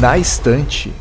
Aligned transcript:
Na 0.00 0.18
estante. 0.18 0.92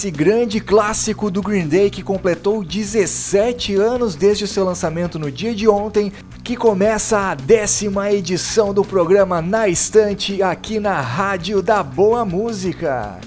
Esse 0.00 0.10
grande 0.10 0.60
clássico 0.60 1.30
do 1.30 1.42
Green 1.42 1.68
Day 1.68 1.90
que 1.90 2.02
completou 2.02 2.64
17 2.64 3.74
anos 3.74 4.14
desde 4.14 4.44
o 4.44 4.46
seu 4.46 4.64
lançamento 4.64 5.18
no 5.18 5.30
dia 5.30 5.54
de 5.54 5.68
ontem 5.68 6.10
que 6.42 6.56
começa 6.56 7.18
a 7.18 7.34
décima 7.34 8.10
edição 8.10 8.72
do 8.72 8.82
programa 8.82 9.42
Na 9.42 9.68
Estante 9.68 10.42
aqui 10.42 10.80
na 10.80 10.98
Rádio 11.02 11.60
da 11.60 11.82
Boa 11.82 12.24
Música. 12.24 13.18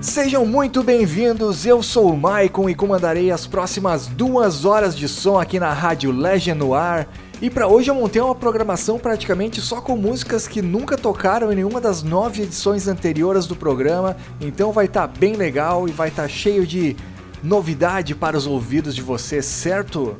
Sejam 0.00 0.46
muito 0.46 0.82
bem-vindos, 0.82 1.66
eu 1.66 1.82
sou 1.82 2.14
o 2.14 2.16
Maicon 2.16 2.66
e 2.70 2.74
comandarei 2.74 3.30
as 3.30 3.46
próximas 3.46 4.06
duas 4.06 4.64
horas 4.64 4.96
de 4.96 5.06
som 5.06 5.38
aqui 5.38 5.60
na 5.60 5.70
Rádio 5.70 6.10
Legend 6.10 6.58
no 6.58 6.72
Ar 6.72 7.06
e 7.44 7.50
para 7.50 7.68
hoje 7.68 7.90
eu 7.90 7.94
montei 7.94 8.22
uma 8.22 8.34
programação 8.34 8.98
praticamente 8.98 9.60
só 9.60 9.78
com 9.78 9.98
músicas 9.98 10.48
que 10.48 10.62
nunca 10.62 10.96
tocaram 10.96 11.52
em 11.52 11.56
nenhuma 11.56 11.78
das 11.78 12.02
nove 12.02 12.42
edições 12.42 12.88
anteriores 12.88 13.46
do 13.46 13.54
programa, 13.54 14.16
então 14.40 14.72
vai 14.72 14.86
estar 14.86 15.06
tá 15.06 15.18
bem 15.18 15.34
legal 15.34 15.86
e 15.86 15.92
vai 15.92 16.08
estar 16.08 16.22
tá 16.22 16.28
cheio 16.28 16.66
de 16.66 16.96
novidade 17.42 18.14
para 18.14 18.34
os 18.34 18.46
ouvidos 18.46 18.94
de 18.94 19.02
vocês, 19.02 19.44
certo? 19.44 20.16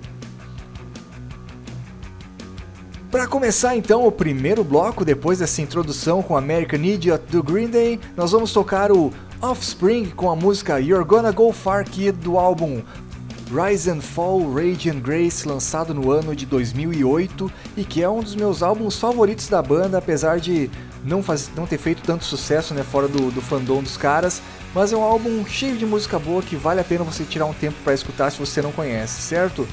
Para 3.10 3.26
começar 3.26 3.74
então 3.74 4.06
o 4.06 4.12
primeiro 4.12 4.62
bloco, 4.62 5.02
depois 5.02 5.38
dessa 5.38 5.62
introdução 5.62 6.22
com 6.22 6.36
American 6.36 6.80
Idiot 6.80 7.24
do 7.30 7.42
Green 7.42 7.68
Day, 7.68 7.98
nós 8.14 8.32
vamos 8.32 8.52
tocar 8.52 8.92
o 8.92 9.10
Offspring 9.40 10.10
com 10.10 10.30
a 10.30 10.36
música 10.36 10.78
You're 10.78 11.06
Gonna 11.06 11.32
Go 11.32 11.52
Far 11.52 11.84
Kid 11.84 12.12
do 12.12 12.38
álbum 12.38 12.82
Rise 13.54 13.88
and 13.88 14.00
Fall 14.00 14.52
Rage 14.52 14.90
and 14.90 14.98
Grace, 14.98 15.46
lançado 15.46 15.94
no 15.94 16.10
ano 16.10 16.34
de 16.34 16.44
2008 16.44 17.48
e 17.76 17.84
que 17.84 18.02
é 18.02 18.10
um 18.10 18.20
dos 18.20 18.34
meus 18.34 18.64
álbuns 18.64 18.98
favoritos 18.98 19.48
da 19.48 19.62
banda, 19.62 19.98
apesar 19.98 20.40
de 20.40 20.68
não, 21.04 21.22
faz, 21.22 21.48
não 21.54 21.64
ter 21.64 21.78
feito 21.78 22.02
tanto 22.02 22.24
sucesso 22.24 22.74
né, 22.74 22.82
fora 22.82 23.06
do, 23.06 23.30
do 23.30 23.40
fandom 23.40 23.80
dos 23.80 23.96
caras, 23.96 24.42
mas 24.74 24.92
é 24.92 24.96
um 24.96 25.04
álbum 25.04 25.46
cheio 25.46 25.76
de 25.76 25.86
música 25.86 26.18
boa 26.18 26.42
que 26.42 26.56
vale 26.56 26.80
a 26.80 26.84
pena 26.84 27.04
você 27.04 27.22
tirar 27.22 27.46
um 27.46 27.54
tempo 27.54 27.76
para 27.84 27.94
escutar 27.94 28.28
se 28.32 28.40
você 28.40 28.60
não 28.60 28.72
conhece, 28.72 29.22
certo? 29.22 29.68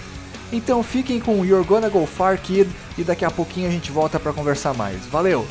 Então 0.53 0.83
fiquem 0.83 1.19
com 1.19 1.43
You're 1.43 1.65
Gonna 1.65 1.89
Go 1.89 2.05
Far 2.05 2.39
Kid 2.39 2.69
e 2.99 3.03
daqui 3.03 3.25
a 3.25 3.31
pouquinho 3.31 3.67
a 3.67 3.71
gente 3.71 3.91
volta 3.91 4.19
para 4.19 4.31
conversar 4.31 4.75
mais. 4.75 5.07
Valeu! 5.07 5.43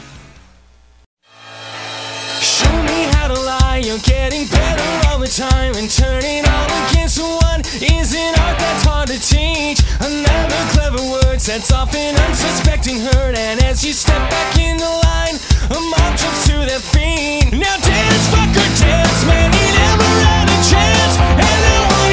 You're 3.82 3.98
getting 4.00 4.46
better 4.46 5.08
all 5.08 5.18
the 5.18 5.26
time 5.26 5.74
and 5.74 5.88
turning 5.88 6.44
all 6.44 6.68
against 6.84 7.18
one 7.18 7.60
is 7.80 8.14
an 8.14 8.34
art 8.44 8.58
that's 8.58 8.84
hard 8.84 9.08
to 9.08 9.18
teach. 9.18 9.80
Another 10.04 10.62
clever 10.76 11.02
word 11.10 11.40
sets 11.40 11.72
off 11.72 11.94
an 11.94 12.14
unsuspecting 12.28 13.00
hurt, 13.00 13.38
and 13.38 13.62
as 13.64 13.82
you 13.82 13.94
step 13.94 14.20
back 14.28 14.58
in 14.58 14.76
the 14.76 14.84
line, 14.84 15.36
a 15.72 15.80
mob 15.80 16.12
jumps 16.18 16.46
to 16.48 16.56
their 16.68 16.78
feet. 16.92 17.56
Now 17.56 17.76
dance, 17.80 18.28
fucker, 18.28 18.68
dance, 18.84 19.24
man, 19.24 19.50
you 19.50 19.66
never 19.72 20.10
had 20.28 20.46
a 20.46 20.58
chance. 20.68 22.09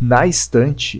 Na 0.00 0.26
estante. 0.26 0.98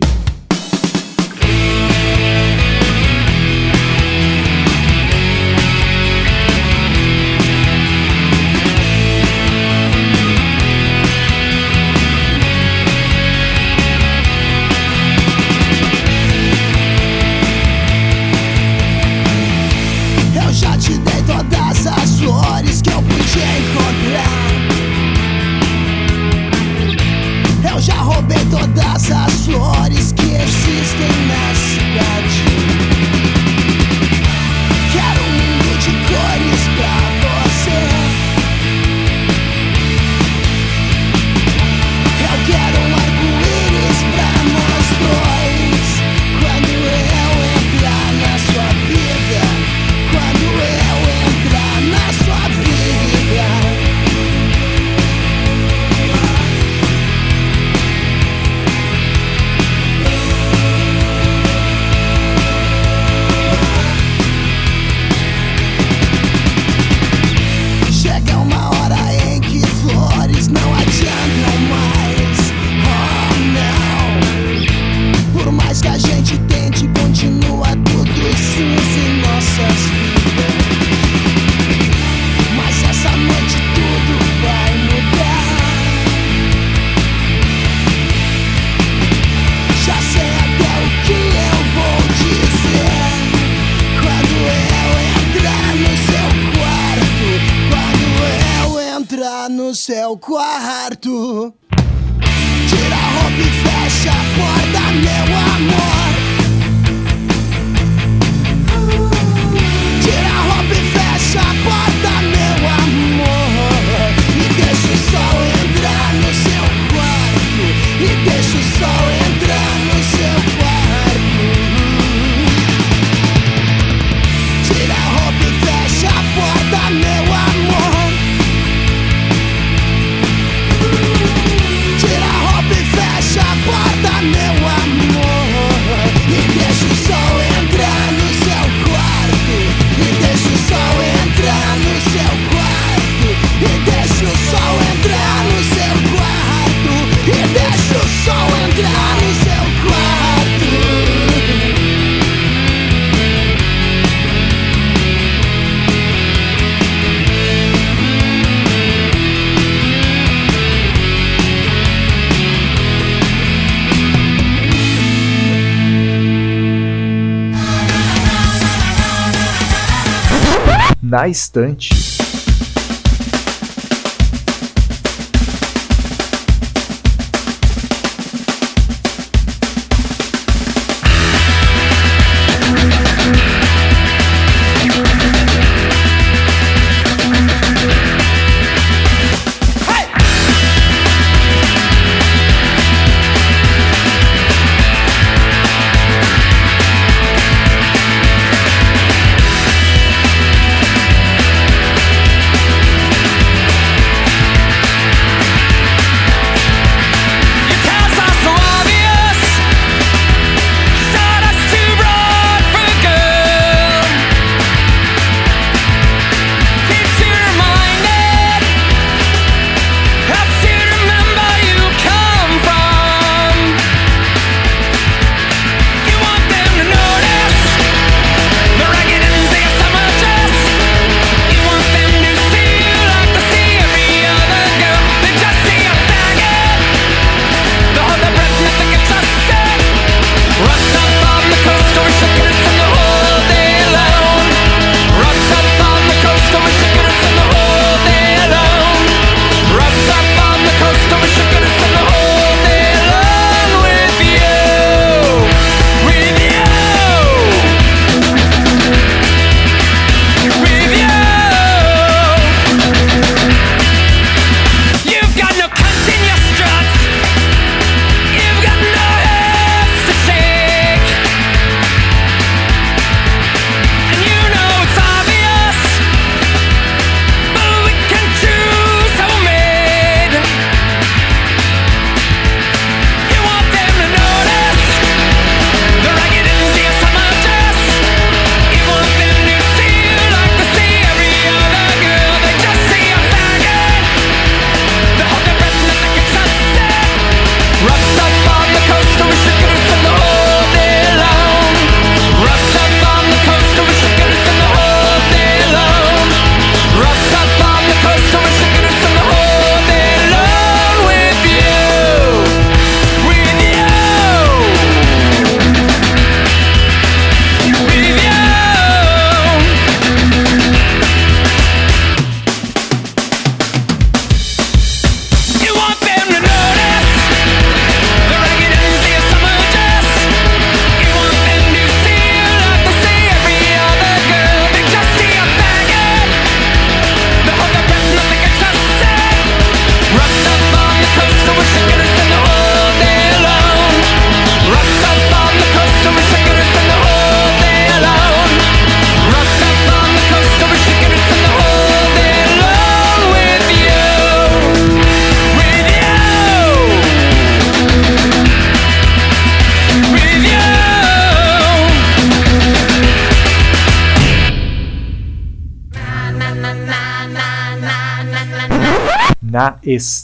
estante. 171.27 171.96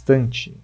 instante. 0.09 0.59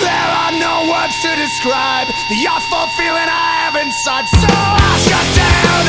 There 0.00 0.30
are 0.32 0.52
no 0.52 0.90
words 0.90 1.16
to 1.22 1.36
describe 1.36 2.06
the 2.30 2.46
awful 2.48 2.86
feeling 2.96 3.28
I 3.28 3.68
have 3.68 3.76
inside, 3.76 4.24
so 4.28 4.48
I 4.48 4.96
shut 5.04 5.26
down. 5.36 5.84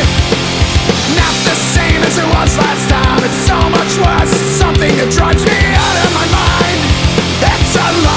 Not 1.16 1.36
the 1.48 1.56
same 1.76 2.02
as 2.04 2.18
it 2.18 2.28
was 2.28 2.58
last 2.58 2.90
time. 2.90 3.24
It's 3.24 3.48
so 3.48 3.70
much 3.70 3.98
worse. 4.04 4.32
It's 4.32 4.58
something 4.60 4.96
that 4.98 5.12
drives 5.12 5.44
me 5.44 5.60
out 5.76 5.98
of 6.04 6.12
my 6.14 6.28
mind. 6.28 6.80
It's 7.40 7.76
a 7.76 8.06
lie. 8.06 8.17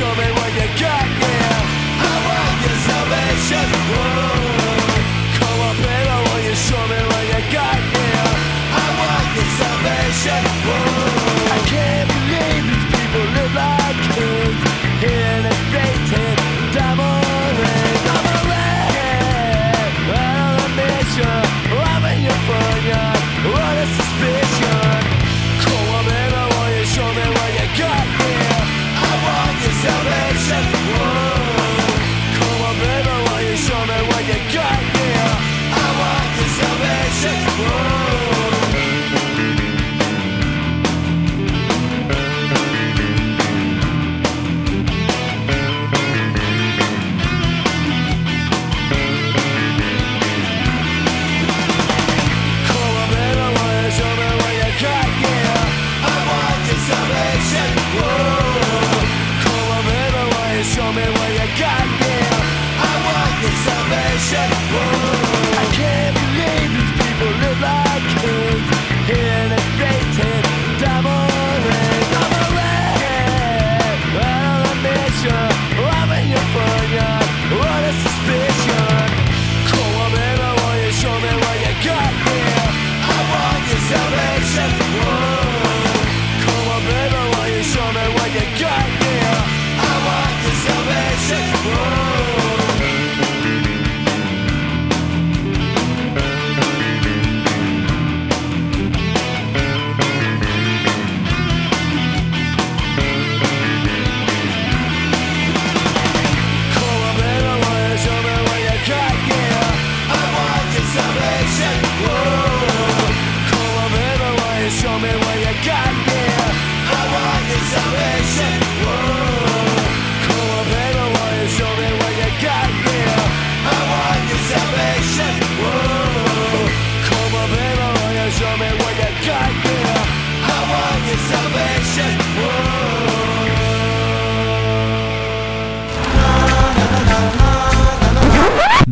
Show 0.00 0.14
me 0.14 0.32
what 0.32 0.50
you 0.56 0.68
got. 0.80 1.08
I 2.00 2.14
want 2.24 2.56
your 2.64 2.76
salvation. 2.88 3.68
Up 5.60 5.76
you 6.42 6.54
show 6.56 6.82
me 6.88 7.00
what 7.10 7.24
you 7.28 7.42
got? 7.52 7.80
I 8.80 8.86
want 8.96 9.28
your 9.36 9.48
salvation. 9.60 10.59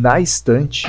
na 0.08 0.20
estante. 0.22 0.88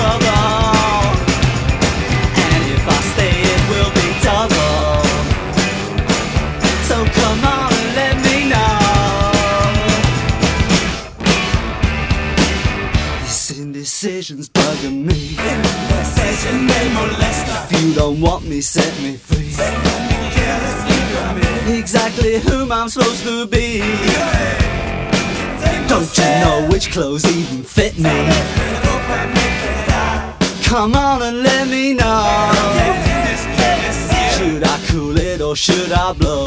And 0.00 1.12
if 2.72 2.84
I 2.88 2.98
stay 3.12 3.34
it 3.52 3.62
will 3.70 3.92
be 4.00 4.08
trouble 4.24 5.04
So 6.88 6.96
come 7.20 7.44
on 7.44 7.72
and 7.72 7.90
let 7.96 8.16
me. 8.16 8.32
This 13.22 13.58
indecision's 13.58 14.48
bugging 14.48 15.04
me. 15.04 15.36
If 17.64 17.82
you 17.82 17.94
don't 17.94 18.20
want 18.20 18.44
me, 18.46 18.60
set 18.60 18.98
me 19.02 19.16
free. 19.16 19.52
Exactly 21.78 22.38
whom 22.40 22.72
I'm 22.72 22.88
supposed 22.88 23.24
to 23.24 23.46
be. 23.46 23.80
Don't 25.88 26.18
you 26.18 26.24
know 26.24 26.66
which 26.70 26.90
clothes 26.90 27.24
even 27.26 27.62
fit 27.62 27.98
me? 27.98 28.10
Come 30.72 30.94
on 30.94 31.20
and 31.20 31.42
let 31.42 31.68
me 31.68 31.92
know. 31.92 32.50
Should 34.38 34.64
I 34.64 34.80
cool 34.88 35.18
it 35.18 35.42
or 35.42 35.54
should 35.54 35.92
I 35.92 36.14
blow? 36.14 36.46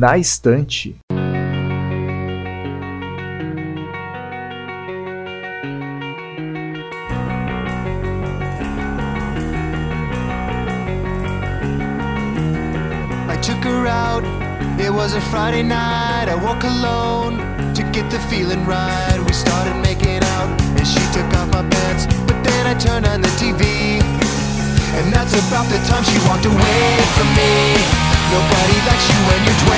Na 0.00 0.16
estante. 0.16 0.96
I 13.28 13.36
took 13.42 13.62
her 13.64 13.86
out. 13.86 14.24
It 14.80 14.90
was 14.90 15.12
a 15.12 15.20
Friday 15.20 15.62
night. 15.62 16.30
I 16.30 16.34
woke 16.34 16.64
alone 16.64 17.36
to 17.74 17.82
get 17.92 18.10
the 18.10 18.20
feeling 18.30 18.64
right. 18.64 19.18
We 19.26 19.34
started 19.34 19.76
making 19.82 20.24
out, 20.24 20.48
and 20.78 20.86
she 20.88 21.00
took 21.12 21.28
off 21.36 21.52
my 21.52 21.68
pants. 21.68 22.06
But 22.26 22.42
then 22.42 22.66
I 22.66 22.72
turned 22.72 23.04
on 23.04 23.20
the 23.20 23.28
TV, 23.36 24.00
and 24.96 25.12
that's 25.12 25.34
about 25.34 25.68
the 25.68 25.76
time 25.86 26.04
she 26.04 26.16
walked 26.26 26.46
away 26.46 26.96
from 27.18 27.28
me. 27.36 28.09
Nobody 28.30 28.78
likes 28.86 29.06
you 29.10 29.18
when 29.26 29.42
you're 29.42 29.58
23, 29.58 29.74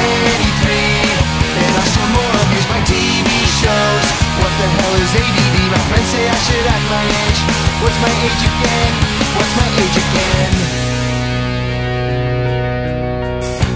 and 1.56 1.72
I 1.72 1.84
still 1.88 2.04
more 2.12 2.34
abused 2.36 2.68
by 2.68 2.80
TV 2.84 3.28
shows. 3.64 4.06
What 4.44 4.52
the 4.60 4.68
hell 4.76 4.94
is 5.00 5.12
ADD? 5.16 5.56
My 5.72 5.80
friends 5.88 6.08
say 6.12 6.28
I 6.28 6.36
should 6.44 6.66
act 6.68 6.84
my 6.92 7.00
age. 7.00 7.40
What's 7.80 7.96
my 8.04 8.12
age 8.12 8.42
again? 8.52 8.92
What's 9.40 9.54
my 9.56 9.68
age 9.80 9.96
again? 10.04 10.52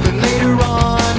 Then 0.05 0.17
later 0.21 0.53
on, 0.61 1.15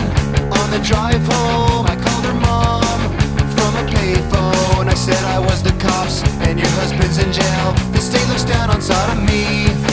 on 0.53 0.67
the 0.69 0.81
drive 0.85 1.25
home, 1.25 1.89
I 1.89 1.97
called 1.97 2.25
her 2.29 2.37
mom 2.37 3.09
from 3.57 3.73
a 3.73 3.85
payphone. 3.89 4.85
I 4.85 4.93
said 4.93 5.17
I 5.25 5.39
was 5.39 5.63
the 5.63 5.73
cops 5.81 6.21
and 6.45 6.59
your 6.59 6.69
husband's 6.77 7.17
in 7.17 7.33
jail. 7.33 7.73
The 7.89 8.01
state 8.05 8.27
looks 8.29 8.45
down 8.45 8.69
on 8.69 8.81
sodomy. 8.81 9.86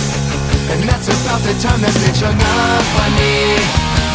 And 0.72 0.80
that's 0.88 1.08
about 1.12 1.40
the 1.44 1.52
time 1.60 1.80
that 1.84 1.92
bitch 2.00 2.24
hung 2.24 2.40
up 2.40 2.88
on 3.04 3.10
me. 3.20 3.58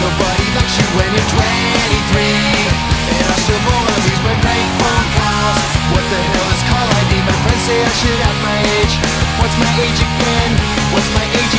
Nobody 0.02 0.46
likes 0.58 0.76
you 0.80 0.88
when 0.98 1.10
you're 1.14 1.30
23. 1.38 2.90
And 3.20 3.26
I 3.30 3.38
still 3.44 3.62
more 3.70 3.86
abuse 3.94 4.22
my 4.26 4.36
prank 4.42 4.68
phone 4.82 5.08
calls. 5.20 5.72
What 5.94 6.06
the 6.10 6.20
hell 6.20 6.50
is 6.50 6.64
call 6.66 6.88
ID? 6.90 7.12
My 7.22 7.36
friends 7.46 7.64
say 7.70 7.78
I 7.78 7.92
should 8.02 8.20
have 8.26 8.40
my 8.42 8.58
age. 8.82 8.94
What's 9.38 9.58
my 9.62 9.72
age 9.84 10.00
again? 10.02 10.52
What's 10.94 11.10
my 11.14 11.26
age 11.38 11.54
again? 11.54 11.59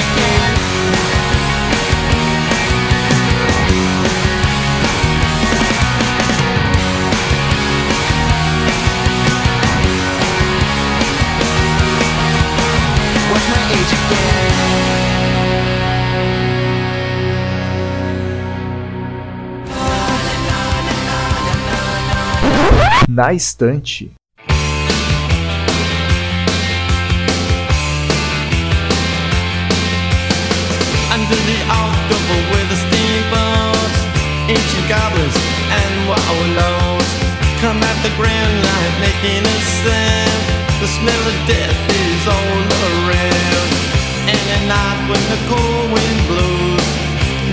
na 23.21 23.33
estante. 23.33 24.11
Under 31.11 31.35
the 31.35 31.59
with 32.51 32.71
ancient 34.47 34.87
goblins 34.87 35.37
and 35.69 35.93
wallows 36.09 37.09
come 37.61 37.83
at 37.83 37.97
the 38.01 38.11
grand 38.17 38.63
making 38.99 39.43
a 39.45 39.57
sound. 39.83 40.41
The 40.81 40.87
smell 40.87 41.23
of 41.31 41.37
death 41.47 41.79
is 41.89 42.27
all 42.27 43.09
around. 43.09 43.30
When 45.11 45.23
the 45.27 45.39
cold 45.49 45.91
wind 45.91 46.21
blows, 46.29 46.87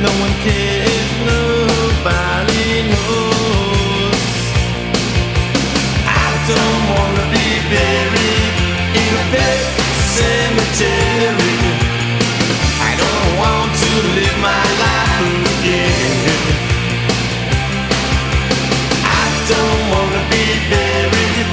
no 0.05 0.11
one 0.23 0.35
cares, 0.47 1.11
nobody 1.27 2.87
knows. 2.87 4.21
I 6.07 6.27
don't 6.51 6.83
wanna 6.95 7.27
be 7.35 7.49
buried 7.75 8.55
in 9.03 9.11
a 9.23 9.25
pet 9.35 9.59
cemetery. 10.15 11.59
I 12.91 12.93
don't 13.03 13.31
want 13.43 13.71
to 13.83 13.91
live 14.19 14.39
my 14.51 14.65
life 14.85 15.43
again. 15.59 16.39
I 19.03 19.27
don't 19.53 19.83
wanna 19.95 20.23
be 20.31 20.47
buried 20.71 21.49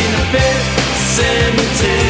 in 0.00 0.10
a 0.22 0.24
pet 0.32 0.62
cemetery. 1.16 2.09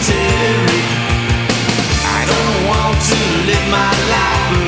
My 3.71 3.91
life 4.09 4.60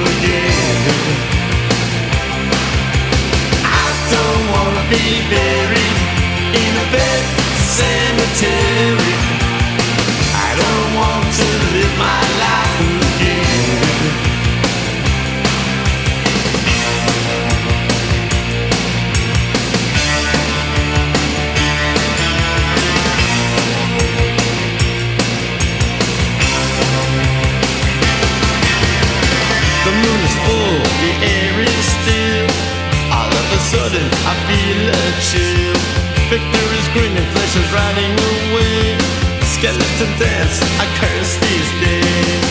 Dance, 40.43 40.60
I 40.75 40.86
curse 40.99 41.34
these 41.39 41.71
days. 41.79 42.43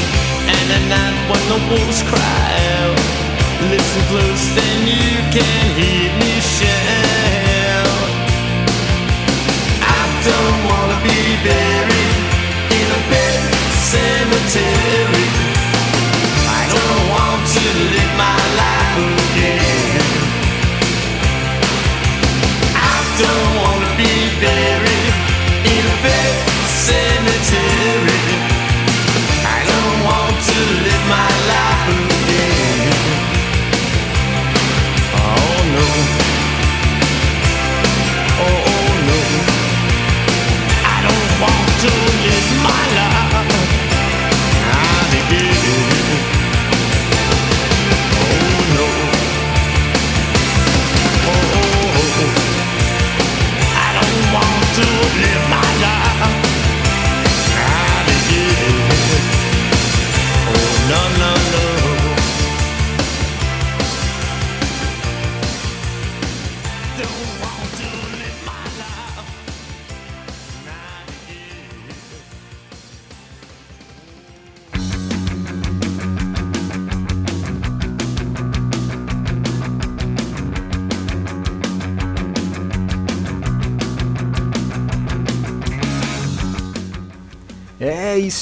And 0.48 0.66
at 0.76 0.84
night 0.88 1.16
when 1.28 1.44
the 1.52 1.60
wolves 1.68 2.00
cry 2.08 2.48
out, 2.80 2.96
listen 3.68 4.02
close 4.08 4.46
and 4.56 4.80
you 4.88 5.12
can 5.28 5.64
hear 5.76 6.08
me 6.20 6.32
shout. 6.40 8.08
I 9.84 10.02
don't 10.24 10.58
wanna 10.68 10.98
be 11.04 11.20
buried 11.44 12.16
in 12.80 12.86
a 12.96 13.02
bed 13.12 13.40
cemetery. 13.92 15.28
I 16.48 16.62
don't 16.72 17.04
want 17.12 17.40
to 17.56 17.64
live 17.92 18.12
my 18.16 18.40
life 18.62 18.96
again. 19.20 20.00
I 22.72 22.96
don't 23.20 23.51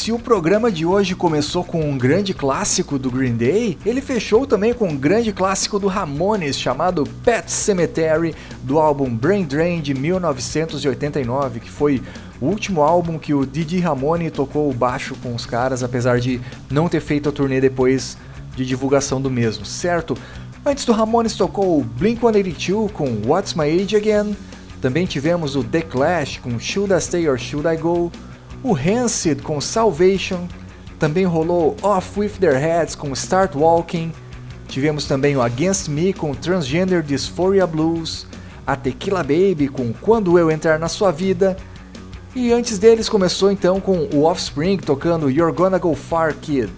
se 0.01 0.13
o 0.13 0.19
programa 0.19 0.73
de 0.73 0.87
hoje 0.87 1.15
começou 1.15 1.63
com 1.63 1.83
um 1.83 1.99
grande 1.99 2.33
clássico 2.33 2.99
do 2.99 3.11
Green 3.11 3.37
Day, 3.37 3.77
ele 3.85 4.01
fechou 4.01 4.47
também 4.47 4.73
com 4.73 4.89
um 4.89 4.97
grande 4.97 5.31
clássico 5.31 5.79
do 5.79 5.89
Ramones 5.89 6.59
chamado 6.59 7.05
Pet 7.23 7.53
Cemetery, 7.53 8.35
do 8.63 8.79
álbum 8.79 9.15
Brain 9.15 9.45
Drain 9.45 9.83
de 9.83 9.93
1989, 9.93 11.61
que 11.61 11.71
foi 11.71 12.03
o 12.41 12.47
último 12.47 12.81
álbum 12.81 13.19
que 13.19 13.35
o 13.35 13.45
Didi 13.45 13.79
Ramone 13.79 14.31
tocou 14.31 14.71
o 14.71 14.73
baixo 14.73 15.15
com 15.23 15.35
os 15.35 15.45
caras, 15.45 15.83
apesar 15.83 16.19
de 16.19 16.41
não 16.71 16.89
ter 16.89 17.01
feito 17.01 17.29
a 17.29 17.33
turnê 17.33 17.61
depois 17.61 18.17
de 18.57 18.65
divulgação 18.65 19.21
do 19.21 19.29
mesmo, 19.29 19.67
certo? 19.67 20.17
Antes 20.65 20.87
do 20.87 20.93
Ramones 20.93 21.35
tocou 21.35 21.79
o 21.79 21.85
Blink-182 21.85 22.91
com 22.91 23.21
What's 23.27 23.53
My 23.53 23.65
Age 23.65 23.97
Again, 23.97 24.35
também 24.81 25.05
tivemos 25.05 25.57
o 25.57 25.63
The 25.63 25.83
Clash 25.83 26.39
com 26.39 26.59
Should 26.59 26.91
I 26.91 27.01
Stay 27.03 27.29
or 27.29 27.39
Should 27.39 27.69
I 27.69 27.77
Go, 27.77 28.11
o 28.63 28.73
Rancid 28.73 29.43
com 29.43 29.61
Salvation, 29.61 30.47
também 30.99 31.25
rolou 31.25 31.77
Off 31.83 32.19
With 32.19 32.33
Their 32.41 32.59
Heads 32.59 32.95
com 32.95 33.13
Start 33.13 33.55
Walking, 33.55 34.13
tivemos 34.69 35.07
também 35.07 35.37
o 35.37 35.43
Against 35.43 35.89
Me 35.89 36.13
com 36.13 36.35
Transgender 36.35 37.03
Dysphoria 37.03 37.67
Blues, 37.67 38.27
a 38.67 38.77
Tequila 38.77 39.23
Baby 39.23 39.69
com 39.69 39.93
Quando 39.93 40.39
Eu 40.39 40.51
Entrar 40.51 40.79
na 40.79 40.89
Sua 40.89 41.11
Vida, 41.11 41.57
e 42.35 42.53
antes 42.53 42.79
deles 42.79 43.09
começou 43.09 43.51
então 43.51 43.81
com 43.81 44.09
o 44.13 44.25
Offspring 44.25 44.77
tocando 44.77 45.31
You're 45.31 45.55
Gonna 45.55 45.79
Go 45.79 45.95
Far 45.95 46.35
Kid. 46.35 46.71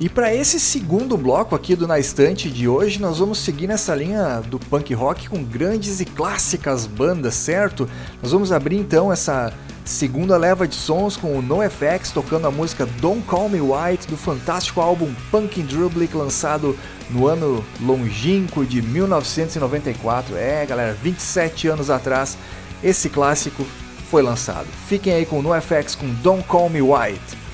E 0.00 0.08
para 0.08 0.32
esse 0.32 0.60
segundo 0.60 1.16
bloco 1.16 1.56
aqui 1.56 1.74
do 1.74 1.84
Na 1.84 1.98
Estante 1.98 2.48
de 2.48 2.68
hoje, 2.68 3.00
nós 3.00 3.18
vamos 3.18 3.38
seguir 3.38 3.66
nessa 3.66 3.96
linha 3.96 4.40
do 4.40 4.56
punk 4.56 4.94
rock 4.94 5.28
com 5.28 5.42
grandes 5.42 5.98
e 5.98 6.04
clássicas 6.04 6.86
bandas, 6.86 7.34
certo? 7.34 7.90
Nós 8.22 8.30
vamos 8.30 8.52
abrir 8.52 8.76
então 8.76 9.12
essa 9.12 9.52
segunda 9.84 10.36
leva 10.36 10.68
de 10.68 10.76
sons 10.76 11.16
com 11.16 11.36
o 11.36 11.42
NoFX 11.42 12.12
tocando 12.12 12.46
a 12.46 12.50
música 12.50 12.86
Don't 13.00 13.22
Call 13.22 13.48
Me 13.48 13.60
White 13.60 14.06
do 14.06 14.16
fantástico 14.16 14.80
álbum 14.80 15.12
Punk 15.32 15.60
Drublic 15.62 16.16
lançado 16.16 16.78
no 17.10 17.26
ano 17.26 17.64
longínquo 17.80 18.64
de 18.64 18.80
1994. 18.80 20.36
É, 20.36 20.64
galera, 20.64 20.96
27 21.02 21.66
anos 21.66 21.90
atrás 21.90 22.38
esse 22.84 23.08
clássico 23.08 23.66
foi 24.08 24.22
lançado. 24.22 24.68
Fiquem 24.86 25.12
aí 25.12 25.26
com 25.26 25.40
o 25.40 25.42
NoFX 25.42 25.96
com 25.96 26.08
Don't 26.22 26.44
Call 26.44 26.70
Me 26.70 26.80
White. 26.80 27.47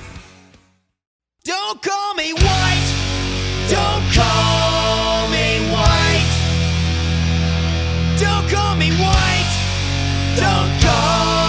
Don't 1.45 1.79
call 1.79 2.15
me 2.15 2.33
white. 2.33 2.87
Don't 3.69 4.03
call 4.11 5.29
me 5.29 5.59
white. 5.71 6.25
Don't 8.17 8.49
call 8.49 8.75
me 8.75 8.89
white. 8.93 10.35
Don't 10.37 10.81
call. 10.81 11.44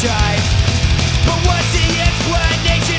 tried. 0.00 0.38
But 1.26 1.38
what's 1.44 1.72
the 1.74 2.00
explanation? 2.00 2.97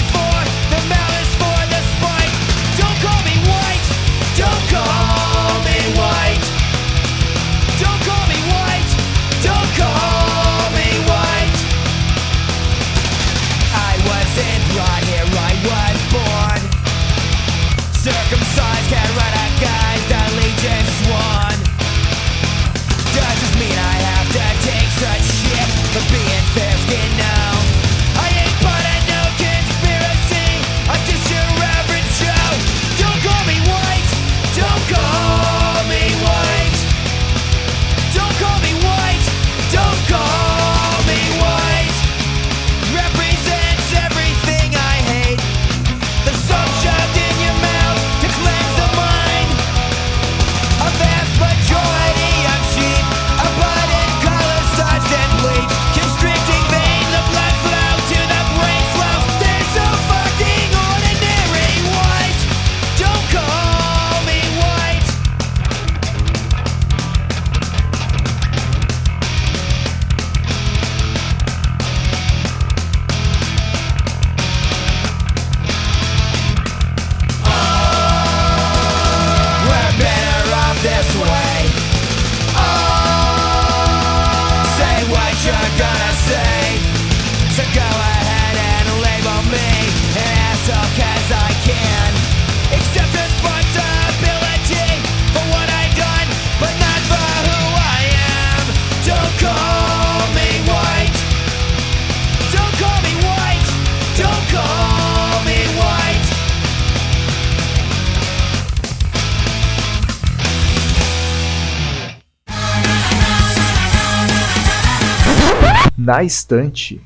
na 116.10 116.24
estante. 116.24 117.00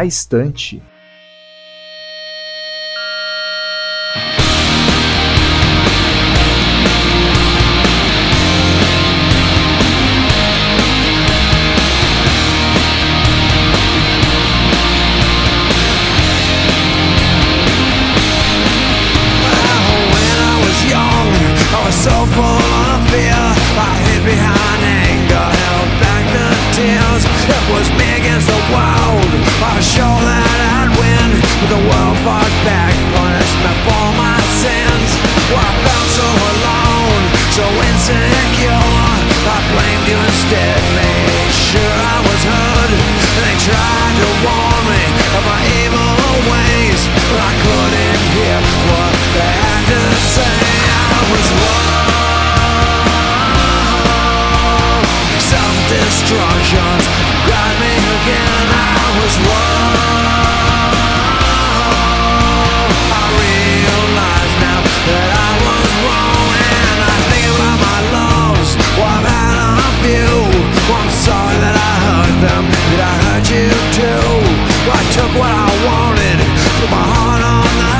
na 0.00 0.06
estante 0.06 0.82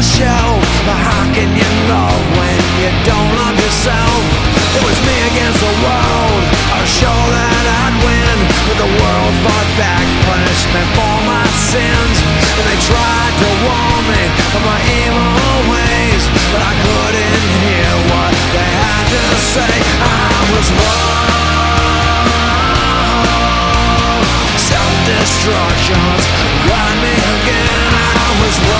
show 0.01 0.57
But 0.89 0.97
how 0.97 1.29
can 1.37 1.53
you 1.53 1.71
love 1.93 2.21
when 2.41 2.61
you 2.81 2.89
don't 3.05 3.33
love 3.37 3.53
yourself? 3.53 4.21
It 4.73 4.81
was 4.81 4.97
me 5.05 5.17
against 5.29 5.61
the 5.61 5.75
world. 5.85 6.43
I 6.73 6.81
was 6.81 6.89
that 7.05 7.65
I'd 7.85 7.97
win. 8.01 8.37
But 8.65 8.79
the 8.81 8.91
world 8.97 9.33
fought 9.45 9.71
back 9.77 10.01
Punished 10.25 10.69
me 10.73 10.83
for 10.97 11.17
my 11.29 11.45
sins. 11.69 12.17
And 12.57 12.65
they 12.65 12.81
tried 12.81 13.35
to 13.45 13.49
warn 13.61 14.03
me 14.09 14.25
Of 14.57 14.63
my 14.65 14.81
evil 15.05 15.69
ways. 15.69 16.23
But 16.49 16.65
I 16.65 16.73
couldn't 16.81 17.45
hear 17.61 17.93
what 18.09 18.33
they 18.57 18.71
had 18.81 19.05
to 19.05 19.25
say. 19.53 19.75
I 20.01 20.49
was 20.57 20.67
wrong 20.81 21.29
Self-destruction's 24.57 26.25
got 26.65 26.93
me 27.05 27.15
again. 27.37 27.93
I 28.01 28.29
was 28.41 28.57
wrong 28.65 28.80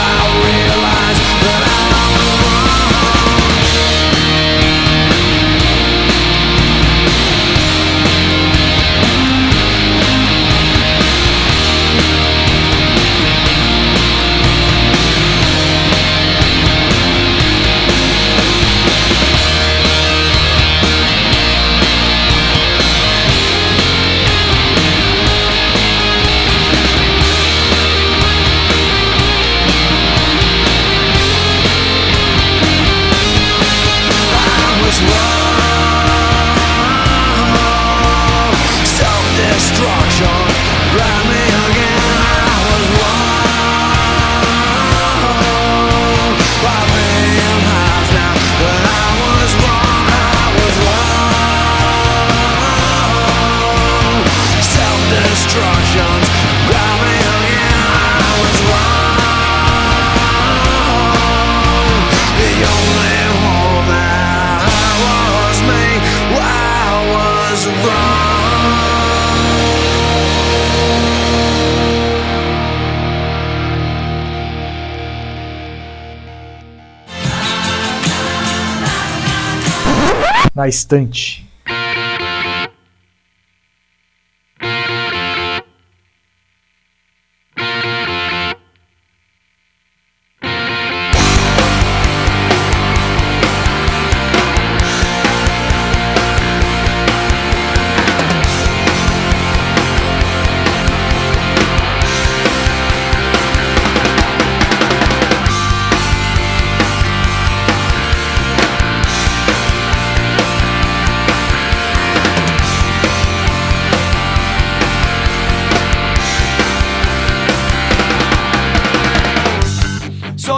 estante. 80.71 81.40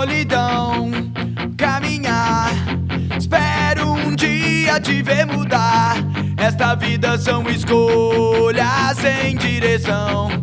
solidão 0.03 0.91
caminhar. 1.57 2.51
Espero 3.17 3.93
um 3.93 4.13
dia 4.13 4.77
te 4.81 5.01
ver 5.01 5.25
mudar. 5.25 5.95
Esta 6.35 6.75
vida 6.75 7.17
são 7.17 7.49
escolhas 7.49 8.97
em 9.23 9.37
direção. 9.37 10.42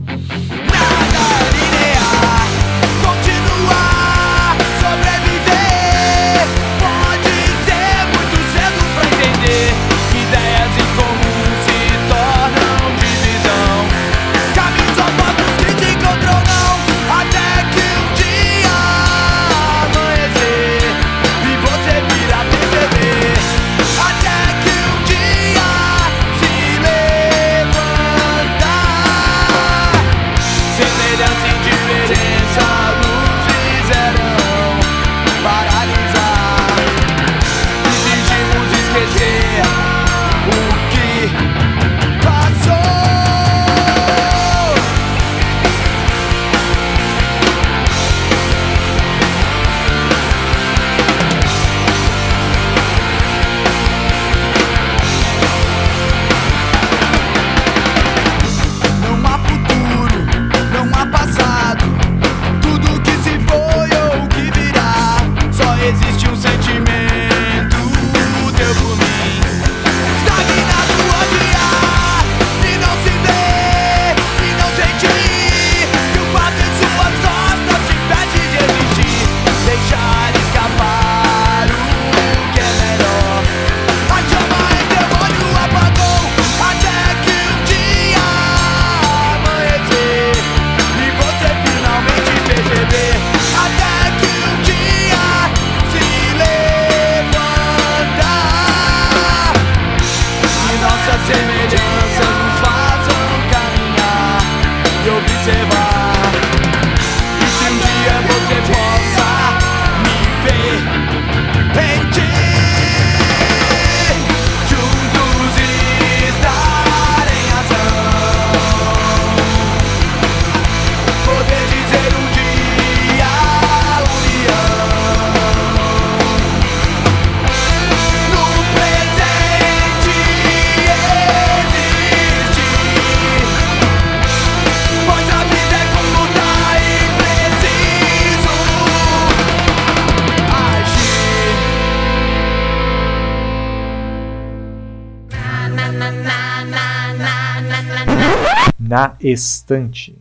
Estante. 149.22 150.16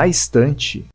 Na 0.00 0.08
estante. 0.08 0.86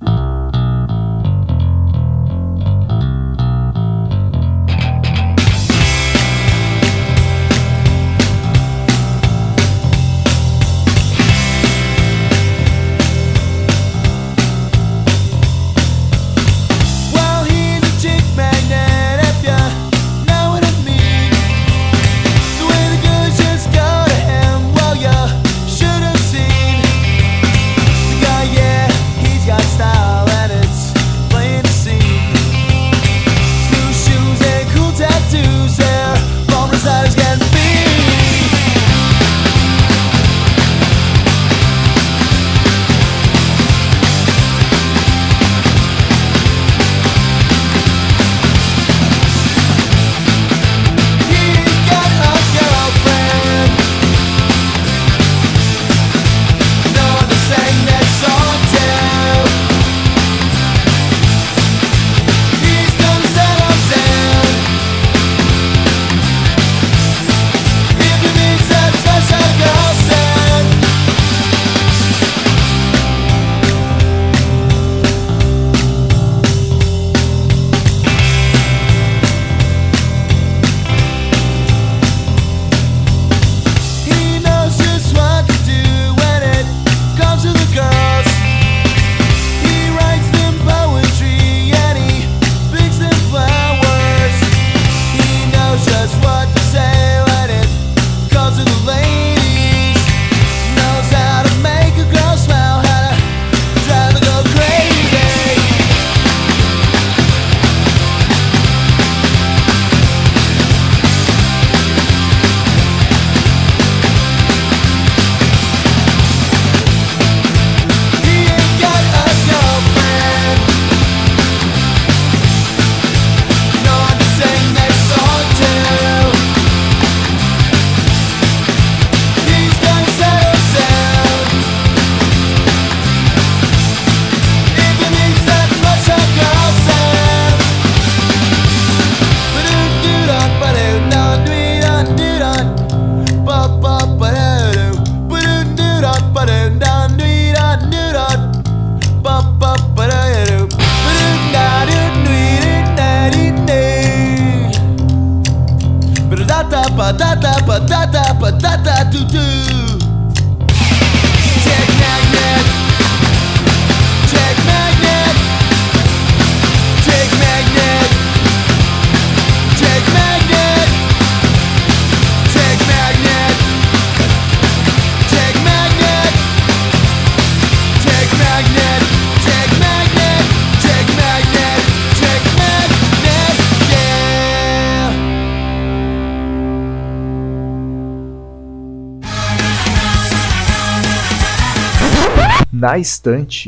da 192.95 192.99
estante. 192.99 193.67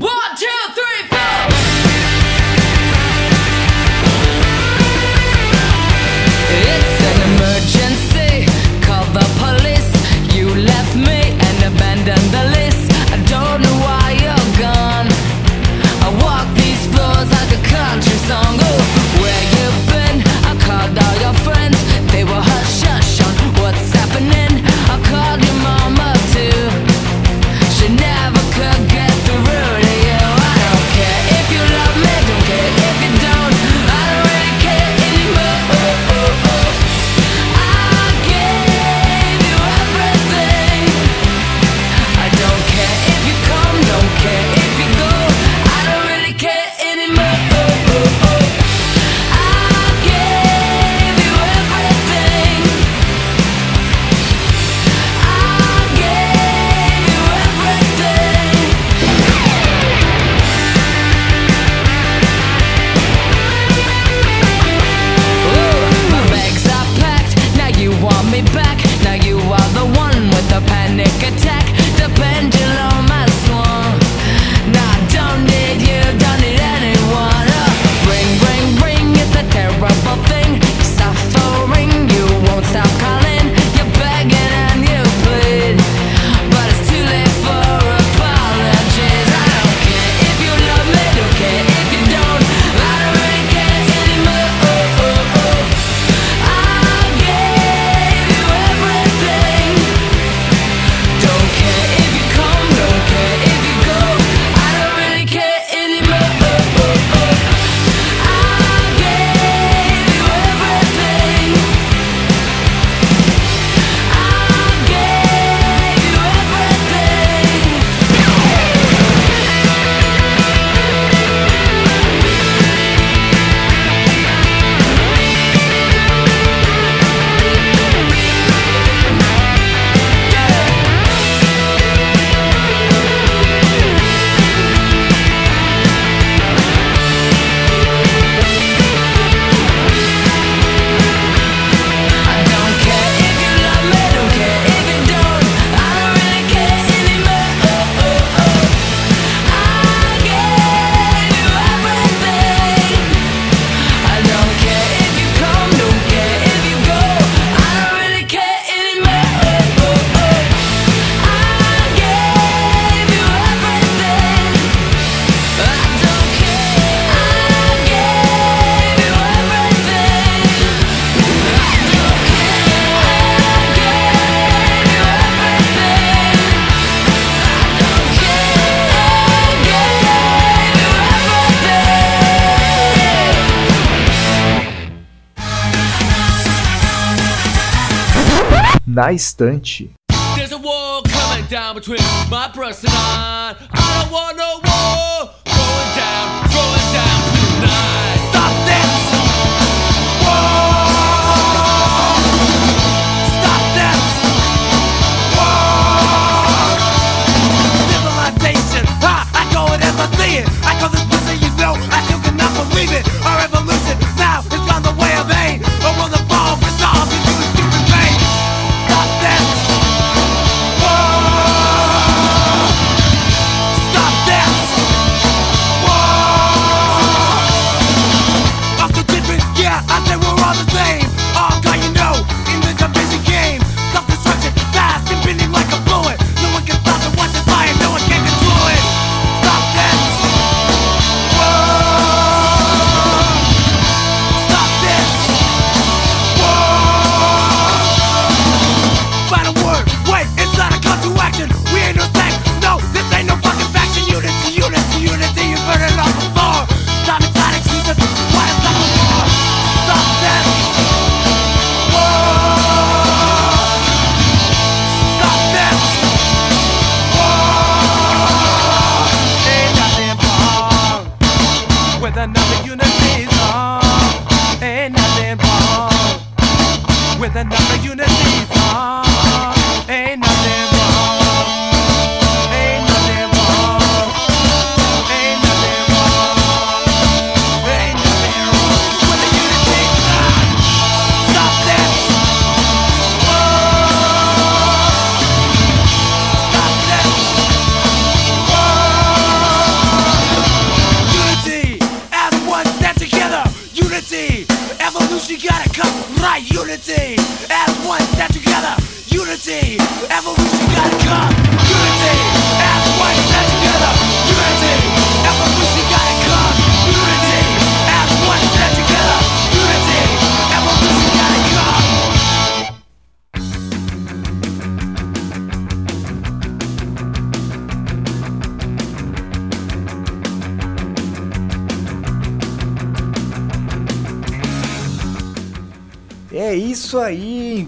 na 189.07 189.13
estante. 189.13 189.89
There's 190.35 190.51
a 190.51 190.57
war 190.57 191.01
coming 191.03 191.45
down 191.45 191.75
between 191.75 191.99
my 192.29 192.49
breast 192.53 192.83
and 192.83 192.93
I. 192.93 193.46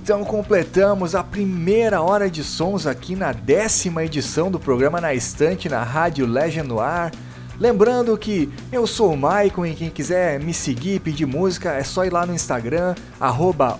então 0.09 0.25
completamos 0.25 1.13
a 1.13 1.23
primeira 1.23 2.01
hora 2.01 2.31
de 2.31 2.43
sons 2.43 2.87
aqui 2.87 3.15
na 3.15 3.31
décima 3.31 4.03
edição 4.03 4.49
do 4.49 4.59
programa 4.59 4.99
Na 4.99 5.13
Estante 5.13 5.69
na 5.69 5.83
Rádio 5.83 6.25
Legend 6.25 6.67
no 6.67 6.79
Ar. 6.79 7.11
Lembrando 7.59 8.17
que 8.17 8.51
eu 8.71 8.87
sou 8.87 9.13
o 9.13 9.15
Maicon 9.15 9.67
e 9.67 9.75
quem 9.75 9.91
quiser 9.91 10.39
me 10.39 10.51
seguir 10.51 10.99
pedir 11.01 11.27
música 11.27 11.73
é 11.73 11.83
só 11.83 12.05
ir 12.05 12.11
lá 12.11 12.25
no 12.25 12.33
Instagram, 12.33 12.95
arroba 13.19 13.79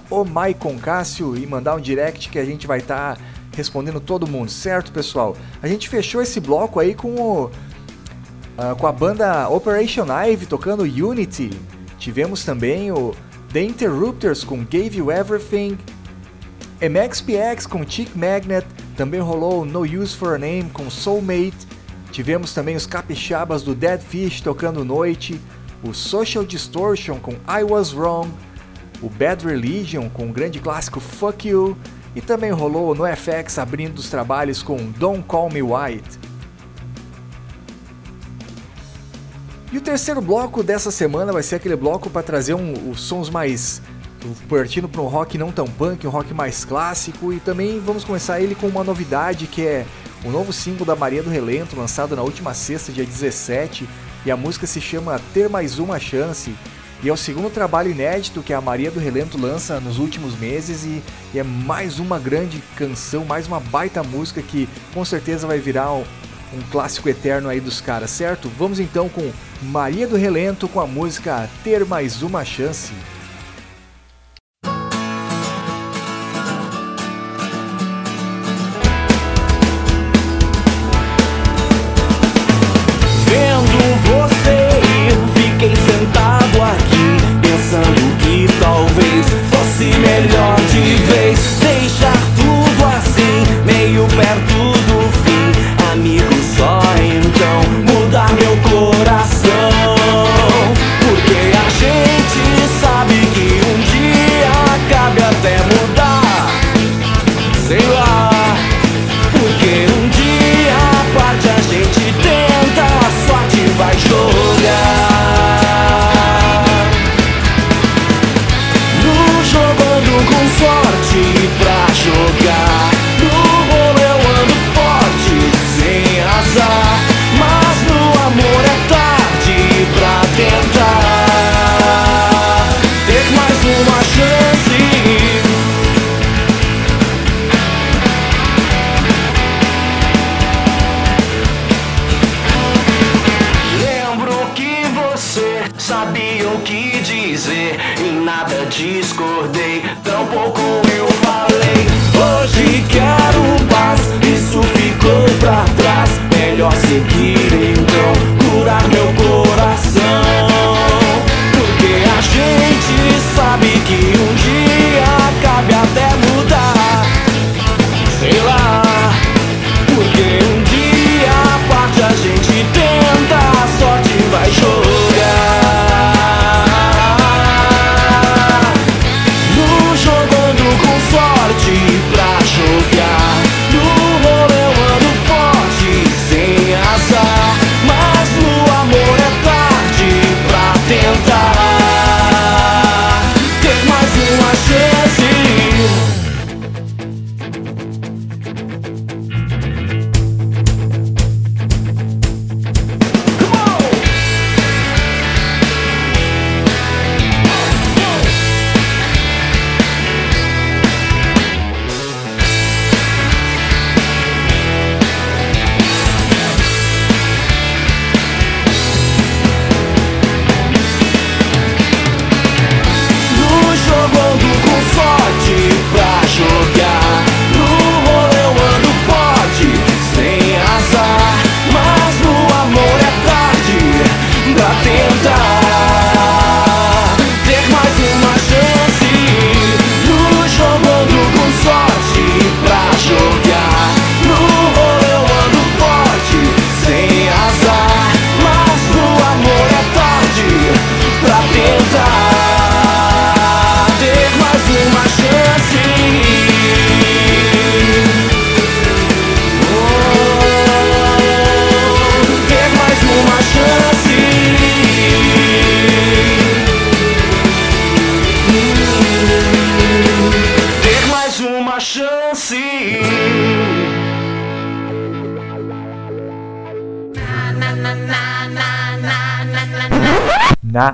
e 1.36 1.48
mandar 1.48 1.76
um 1.76 1.82
direct 1.82 2.30
que 2.30 2.38
a 2.38 2.46
gente 2.46 2.68
vai 2.68 2.78
estar 2.78 3.18
respondendo 3.52 4.00
todo 4.00 4.28
mundo, 4.28 4.52
certo 4.52 4.92
pessoal? 4.92 5.36
A 5.64 5.68
gente 5.68 5.90
fechou 5.90 6.22
esse 6.22 6.40
bloco 6.40 6.80
aí 6.80 6.94
com 6.94 7.16
o, 7.16 7.52
ah, 8.56 8.76
com 8.76 8.86
a 8.86 8.92
banda 8.92 9.50
Operation 9.50 10.06
Ivy 10.06 10.46
tocando 10.46 10.84
Unity. 10.84 11.50
Tivemos 11.98 12.46
também 12.46 12.92
o 12.92 13.16
The 13.52 13.64
Interrupters 13.64 14.44
com 14.44 14.58
Gave 14.58 15.00
You 15.00 15.12
Everything, 15.12 15.76
MXPX 16.82 17.66
com 17.66 17.86
Chick 17.86 18.18
Magnet, 18.18 18.66
também 18.96 19.20
rolou 19.20 19.66
No 19.66 19.82
Use 19.82 20.16
for 20.16 20.36
a 20.36 20.38
Name 20.38 20.70
com 20.72 20.90
Soulmate, 20.90 21.68
tivemos 22.12 22.54
também 22.54 22.76
os 22.76 22.86
Capixabas 22.86 23.64
do 23.64 23.76
Dead 23.76 24.00
Fish 24.00 24.40
tocando 24.40 24.86
Noite, 24.86 25.42
o 25.84 25.94
Social 25.94 26.46
Distortion 26.46 27.20
com 27.20 27.34
I 27.34 27.64
Was 27.64 27.94
Wrong, 27.94 28.32
o 29.02 29.10
Bad 29.10 29.46
Religion 29.46 30.10
com 30.10 30.30
o 30.30 30.32
grande 30.32 30.60
clássico 30.60 31.02
Fuck 31.02 31.50
You, 31.50 31.78
e 32.16 32.22
também 32.22 32.52
rolou 32.52 32.96
no 32.96 33.04
FX 33.06 33.60
abrindo 33.60 34.00
os 34.00 34.10
trabalhos 34.10 34.64
com 34.64 34.78
Don't 34.78 35.24
Call 35.24 35.50
Me 35.52 35.62
White. 35.62 36.20
E 39.72 39.78
o 39.78 39.82
terceiro 39.82 40.22
bloco 40.22 40.64
dessa 40.64 40.90
semana 40.90 41.32
vai 41.32 41.44
ser 41.44 41.56
aquele 41.56 41.76
bloco 41.76 42.10
para 42.10 42.24
trazer 42.24 42.56
um, 42.56 42.90
os 42.90 43.02
sons 43.02 43.30
mais 43.30 43.82
partindo 44.48 44.88
para 44.88 45.02
um 45.02 45.08
rock 45.08 45.38
não 45.38 45.52
tão 45.52 45.66
punk, 45.66 46.06
um 46.06 46.10
rock 46.10 46.34
mais 46.34 46.66
clássico 46.66 47.32
e 47.32 47.40
também 47.40 47.80
vamos 47.80 48.04
começar 48.04 48.42
ele 48.42 48.56
com 48.56 48.68
uma 48.68 48.84
novidade 48.84 49.48
que 49.48 49.66
é 49.66 49.86
o 50.24 50.30
novo 50.30 50.52
single 50.52 50.86
da 50.86 50.96
Maria 50.96 51.24
do 51.24 51.30
Relento, 51.30 51.78
lançado 51.78 52.16
na 52.16 52.22
última 52.22 52.54
sexta, 52.54 52.92
dia 52.92 53.06
17, 53.06 53.88
e 54.26 54.32
a 54.32 54.36
música 54.36 54.68
se 54.68 54.82
chama 54.82 55.20
Ter 55.34 55.50
Mais 55.50 55.80
Uma 55.80 56.00
Chance. 56.00 56.54
E 57.02 57.08
é 57.08 57.14
o 57.14 57.18
segundo 57.18 57.50
trabalho 57.50 57.92
inédito 57.92 58.44
que 58.44 58.54
a 58.54 58.60
Maria 58.60 58.92
do 58.92 59.00
Relento 59.00 59.38
lança 59.38 59.80
nos 59.80 59.98
últimos 59.98 60.38
meses 60.38 60.84
e, 60.84 61.02
e 61.34 61.40
é 61.40 61.44
mais 61.44 61.98
uma 61.98 62.20
grande 62.20 62.62
canção, 62.76 63.24
mais 63.24 63.48
uma 63.48 63.62
baita 63.62 64.04
música 64.04 64.42
que 64.42 64.68
com 64.94 65.06
certeza 65.06 65.48
vai 65.48 65.60
virar 65.60 65.94
um, 65.94 66.04
um 66.54 66.62
clássico 66.70 67.08
eterno 67.08 67.48
aí 67.48 67.62
dos 67.62 67.80
caras, 67.80 68.12
certo? 68.12 68.52
Vamos 68.58 68.82
então 68.82 69.08
com 69.08 69.32
Maria 69.62 70.06
do 70.06 70.18
Relento 70.18 70.68
com 70.68 70.82
a 70.82 70.88
música 70.88 71.50
Ter 71.64 71.86
Mais 71.86 72.22
Uma 72.22 72.44
Chance. 72.44 72.92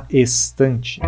Estante. 0.09 0.99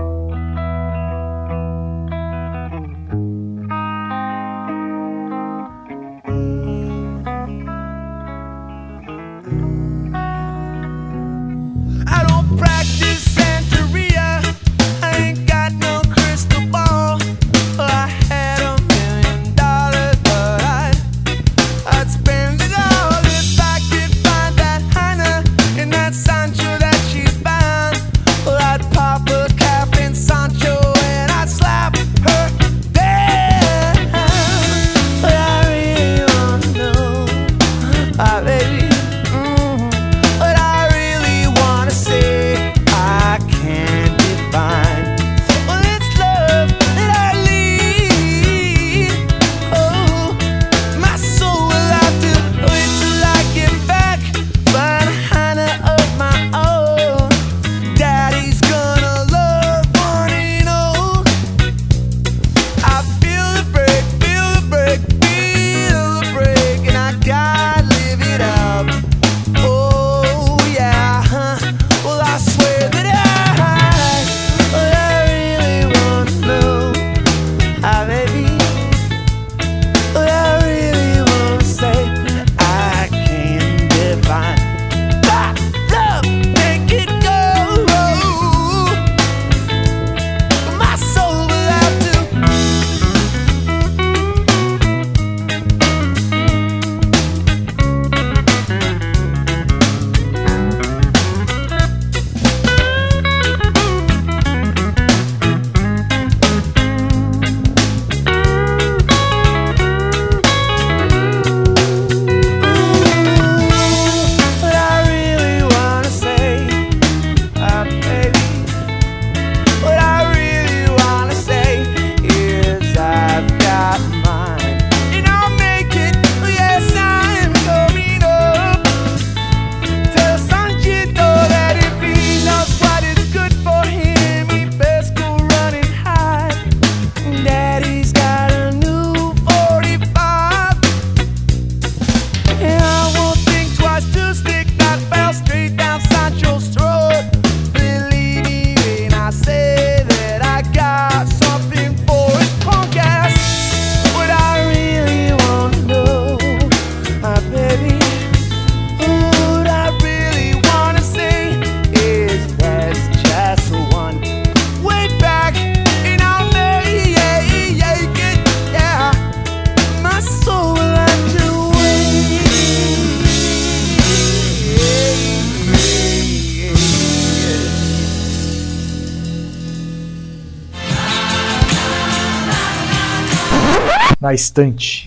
instante. 184.58 185.07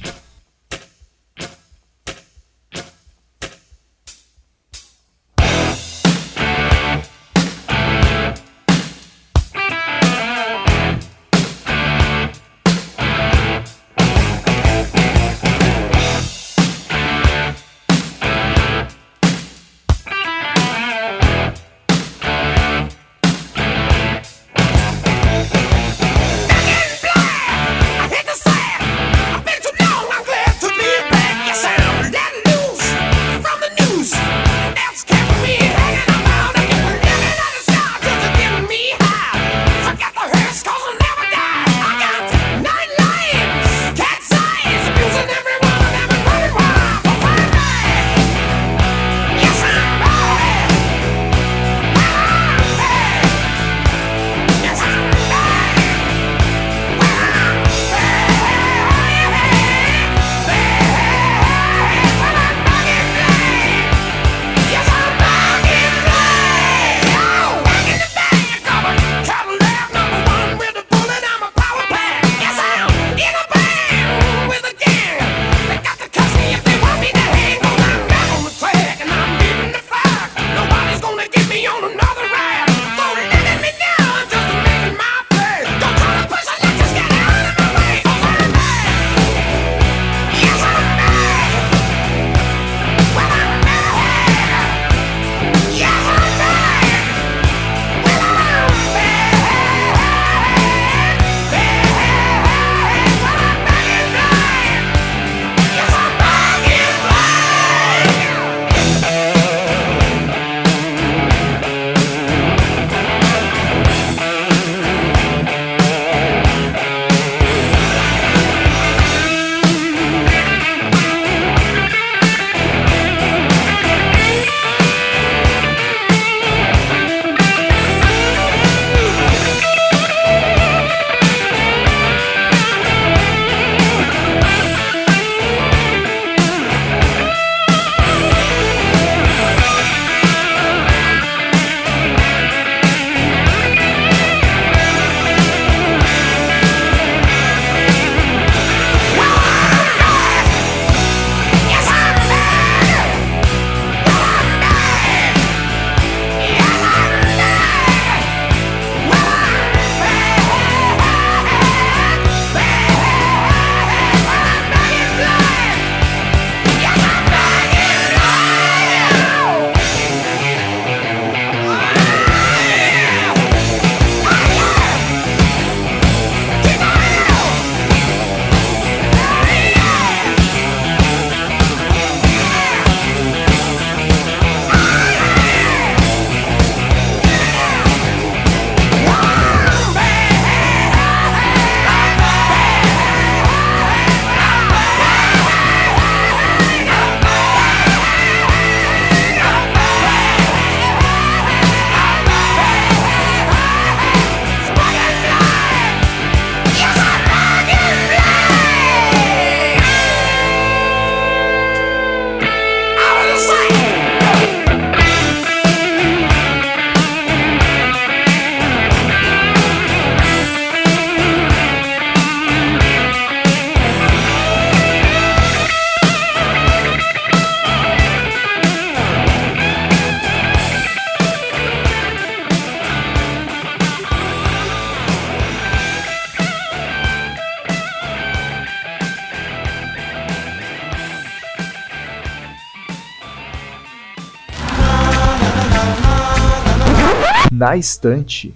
da 247.71 247.77
estante 247.77 248.53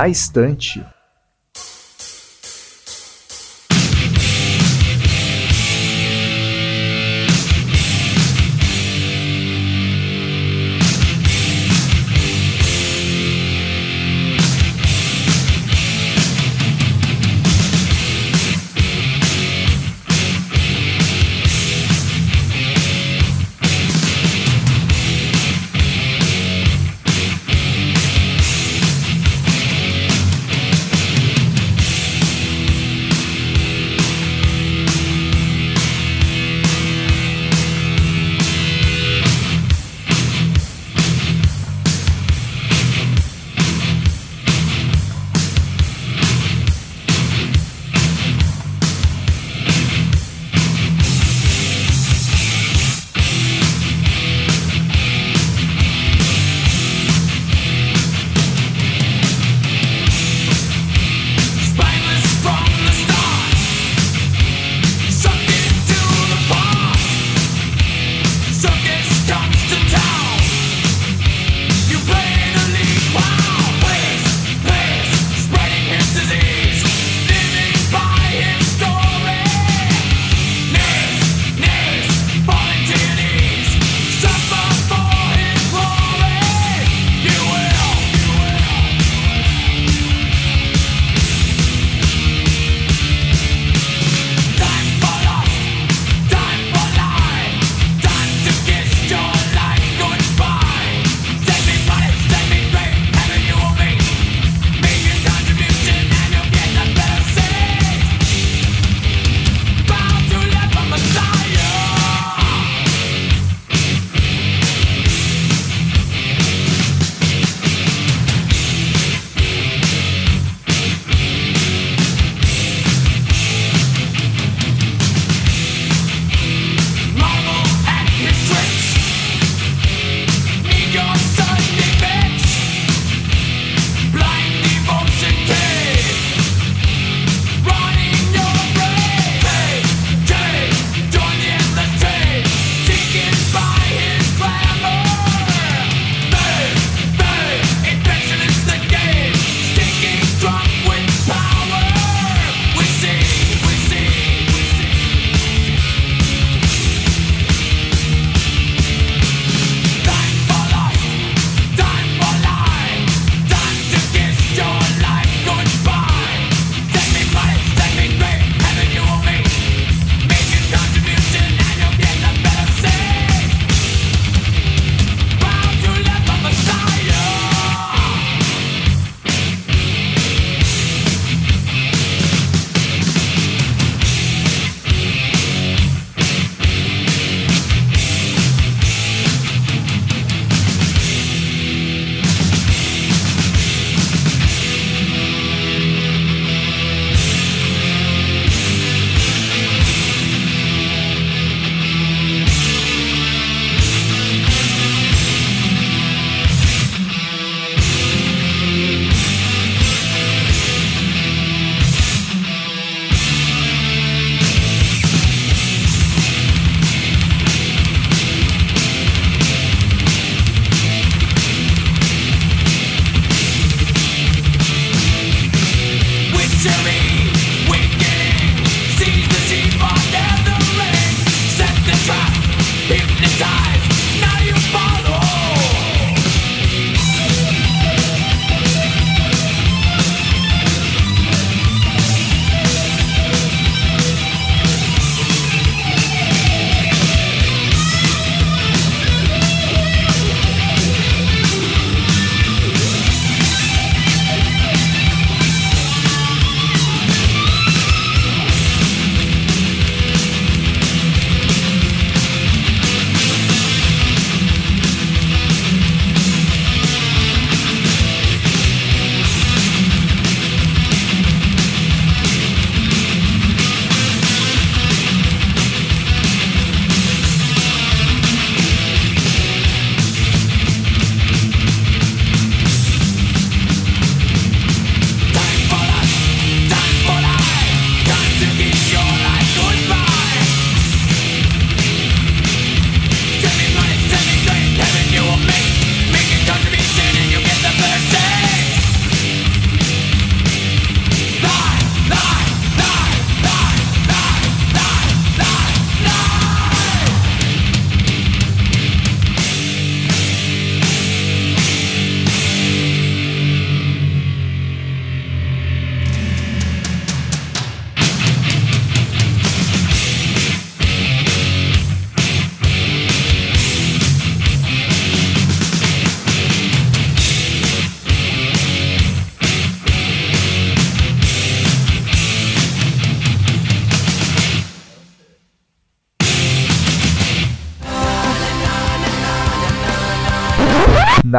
Na 0.00 0.08
estante. 0.08 0.82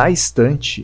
na 0.02 0.10
estante. 0.10 0.82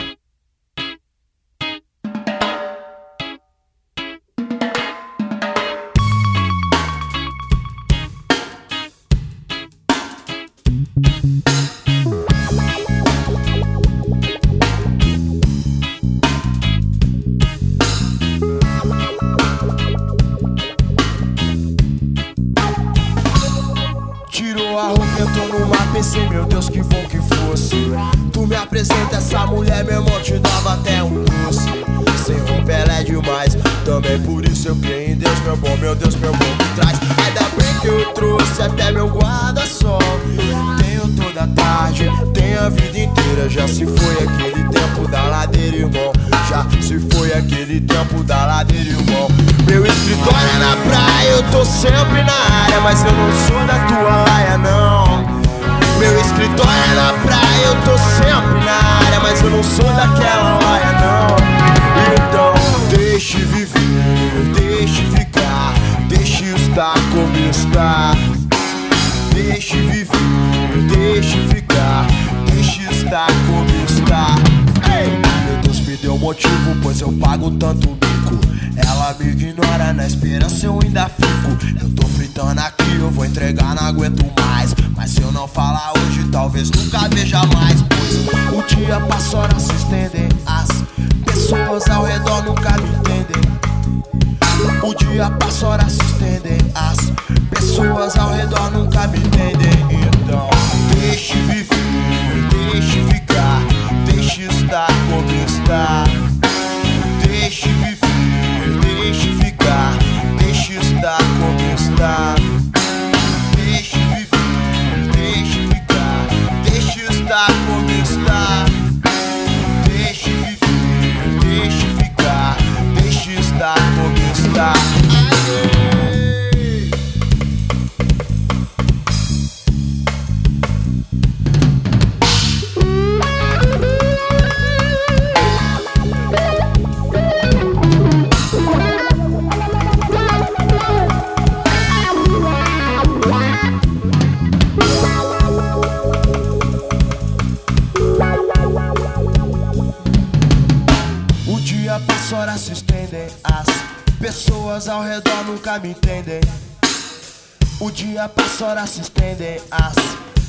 dia 158.17 158.27
passa, 158.29 158.65
horas 158.65 158.89
se 158.89 159.01
estendem 159.01 159.61
As 159.69 159.93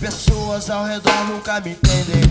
pessoas 0.00 0.70
ao 0.70 0.86
redor 0.86 1.24
nunca 1.28 1.60
me 1.60 1.72
entendem. 1.72 2.22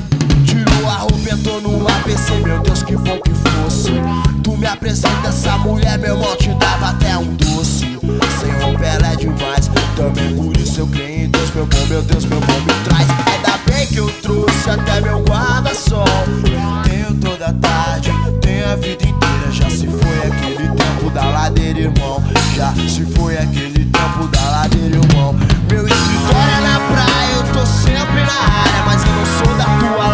Tirou 0.44 0.90
a 0.90 0.96
roupa, 0.96 1.30
entrou 1.32 1.62
no 1.62 1.88
ABC, 1.88 2.34
meu 2.44 2.60
Deus, 2.62 2.82
que 2.82 2.96
bom 2.96 3.20
que 3.20 3.32
fosse. 3.36 3.92
Tu 4.44 4.58
me 4.58 4.66
apresenta 4.66 5.28
essa 5.28 5.56
mulher, 5.60 6.00
meu 6.00 6.16
amor 6.16 6.36
te 6.38 6.52
dava 6.56 6.90
até 6.90 7.16
um 7.18 7.36
doce. 7.36 7.86
Sem 8.40 8.52
roupa 8.64 8.84
ela 8.84 9.14
é 9.14 9.16
demais, 9.16 9.70
também 9.96 10.36
por 10.36 10.58
isso 10.58 10.80
eu 10.80 10.88
creio 10.88 11.26
em 11.26 11.30
Deus 11.30 11.52
Meu 11.52 11.66
bom, 11.68 11.86
meu 11.88 12.02
Deus, 12.02 12.26
meu 12.26 12.40
bom 12.40 12.60
me 12.62 12.84
traz. 12.86 13.08
Ainda 13.28 13.58
bem 13.70 13.86
que 13.88 13.98
eu 13.98 14.10
trouxe 14.22 14.70
até 14.72 15.02
meu 15.02 15.24
guarda-sol. 15.24 16.06
Tenho 16.90 17.14
toda 17.20 17.48
a 17.48 17.54
tarde, 17.54 18.12
tenho 18.42 18.72
a 18.72 18.76
vida 18.76 19.04
inteira. 19.04 19.37
Já 19.52 19.70
se 19.70 19.88
foi 19.88 20.18
aquele 20.28 20.68
tempo 20.70 21.10
da 21.12 21.26
ladeira, 21.26 21.80
irmão. 21.80 22.24
Já 22.56 22.74
se 22.88 23.06
foi 23.16 23.38
aquele 23.38 23.86
tempo 23.86 24.28
da 24.28 24.50
ladeira, 24.50 24.98
irmão. 24.98 25.34
Meu 25.70 25.88
escritório 25.88 26.54
é 26.58 26.62
na 26.62 26.80
praia, 26.80 27.34
eu 27.36 27.44
tô 27.54 27.66
sempre 27.66 28.22
na 28.24 28.34
área, 28.34 28.84
mas 28.86 29.04
eu 29.04 29.12
não 29.12 29.26
sou 29.26 29.58
da 29.58 29.66
tua 29.80 30.07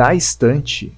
na 0.00 0.14
estante 0.14 0.94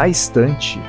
Na 0.00 0.08
estante. 0.08 0.80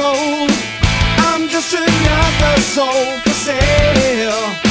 I'm 0.00 0.04
told 0.14 0.50
I'm 1.26 1.48
just 1.48 1.74
another 1.74 2.60
soul 2.60 3.18
for 3.18 3.30
sale. 3.30 4.67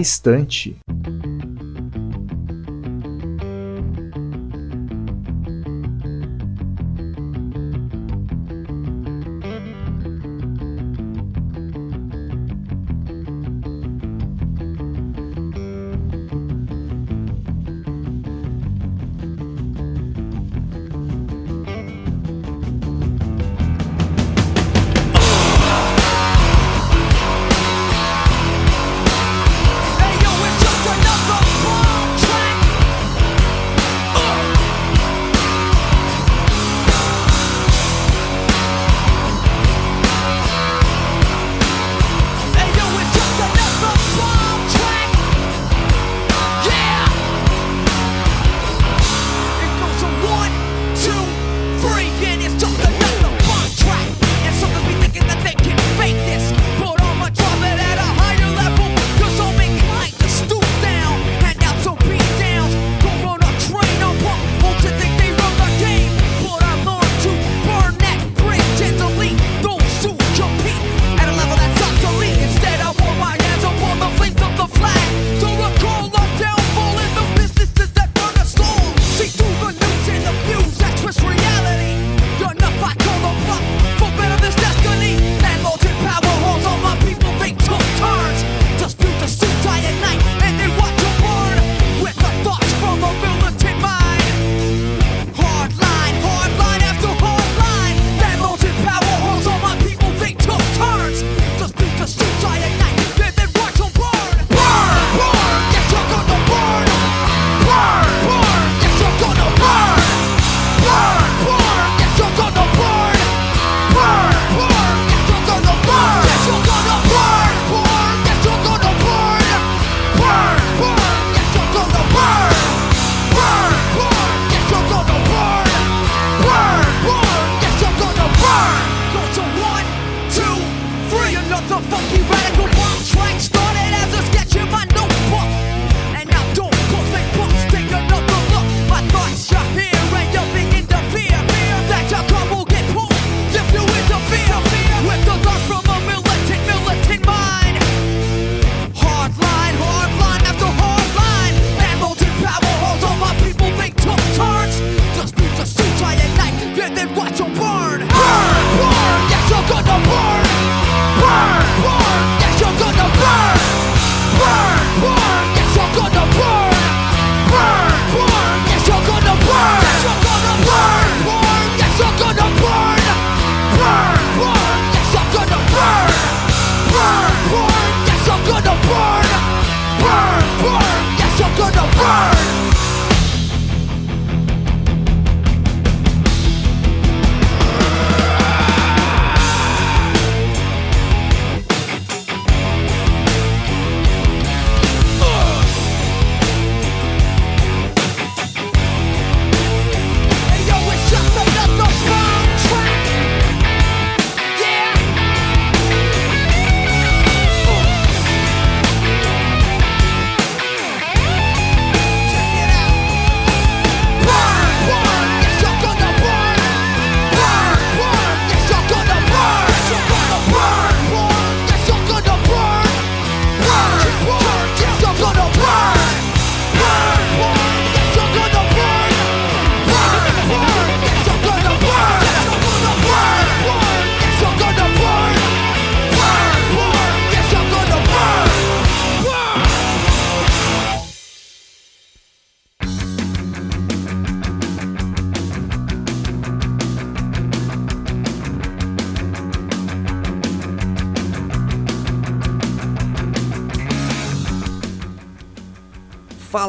Estante. 0.00 0.76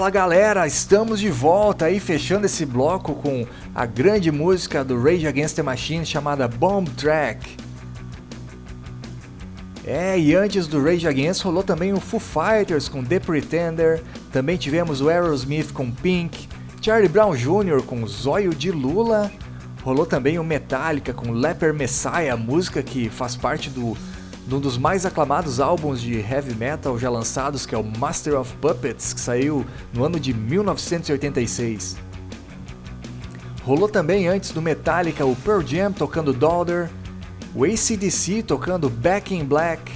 Fala 0.02 0.10
galera, 0.10 0.66
estamos 0.66 1.20
de 1.20 1.30
volta 1.30 1.86
aí 1.86 2.00
fechando 2.00 2.48
esse 2.48 2.66
bloco 2.66 3.14
com 3.14 3.46
a 3.76 3.86
grande 3.86 4.32
música 4.32 4.84
do 4.84 5.00
Rage 5.00 5.28
Against 5.28 5.56
the 5.56 5.62
Machine 5.62 6.04
chamada 6.04 6.48
Bomb 6.48 6.90
Track. 6.96 7.56
É, 9.86 10.18
e 10.18 10.34
antes 10.34 10.66
do 10.66 10.84
Rage 10.84 11.08
Against 11.08 11.44
rolou 11.44 11.62
também 11.62 11.94
o 11.94 12.00
Foo 12.00 12.20
Fighters 12.20 12.90
com 12.90 13.04
The 13.04 13.20
Pretender, 13.20 14.02
também 14.32 14.58
tivemos 14.58 15.02
o 15.02 15.08
Aerosmith 15.08 15.72
com 15.72 15.92
Pink, 15.92 16.50
Charlie 16.82 17.08
Brown 17.08 17.36
Jr. 17.36 17.84
com 17.86 18.08
Zóio 18.08 18.56
de 18.56 18.72
Lula, 18.72 19.32
rolou 19.84 20.08
também 20.08 20.40
o 20.40 20.44
Metallica 20.44 21.14
com 21.14 21.32
Leper 21.32 21.76
Messiah, 21.76 22.36
música 22.36 22.82
que 22.82 23.08
faz 23.08 23.36
parte 23.36 23.70
do 23.70 23.96
de 24.52 24.56
um 24.56 24.60
dos 24.60 24.78
mais 24.78 25.06
aclamados 25.06 25.62
álbuns 25.62 26.02
de 26.02 26.20
heavy 26.20 26.54
metal 26.54 27.00
já 27.00 27.10
lançados, 27.10 27.66
que 27.66 27.74
é 27.74 27.78
o 27.78 27.84
Master 27.86 28.38
of 28.38 28.54
Puppets, 28.58 29.14
que 29.14 29.22
saiu 29.22 29.66
no 29.94 30.04
ano 30.04 30.20
de 30.20 30.34
1986. 30.34 31.96
Rolou 33.64 33.88
também 33.88 34.28
antes 34.28 34.52
do 34.52 34.62
Metallica 34.62 35.26
o 35.26 35.38
Pearl 35.38 35.62
Jam 35.62 35.94
tocando 35.94 36.34
Dolder, 36.34 36.90
o 37.56 37.64
ACDC 37.64 38.44
tocando 38.44 38.90
Back 38.90 39.34
in 39.34 39.46
Black, 39.46 39.90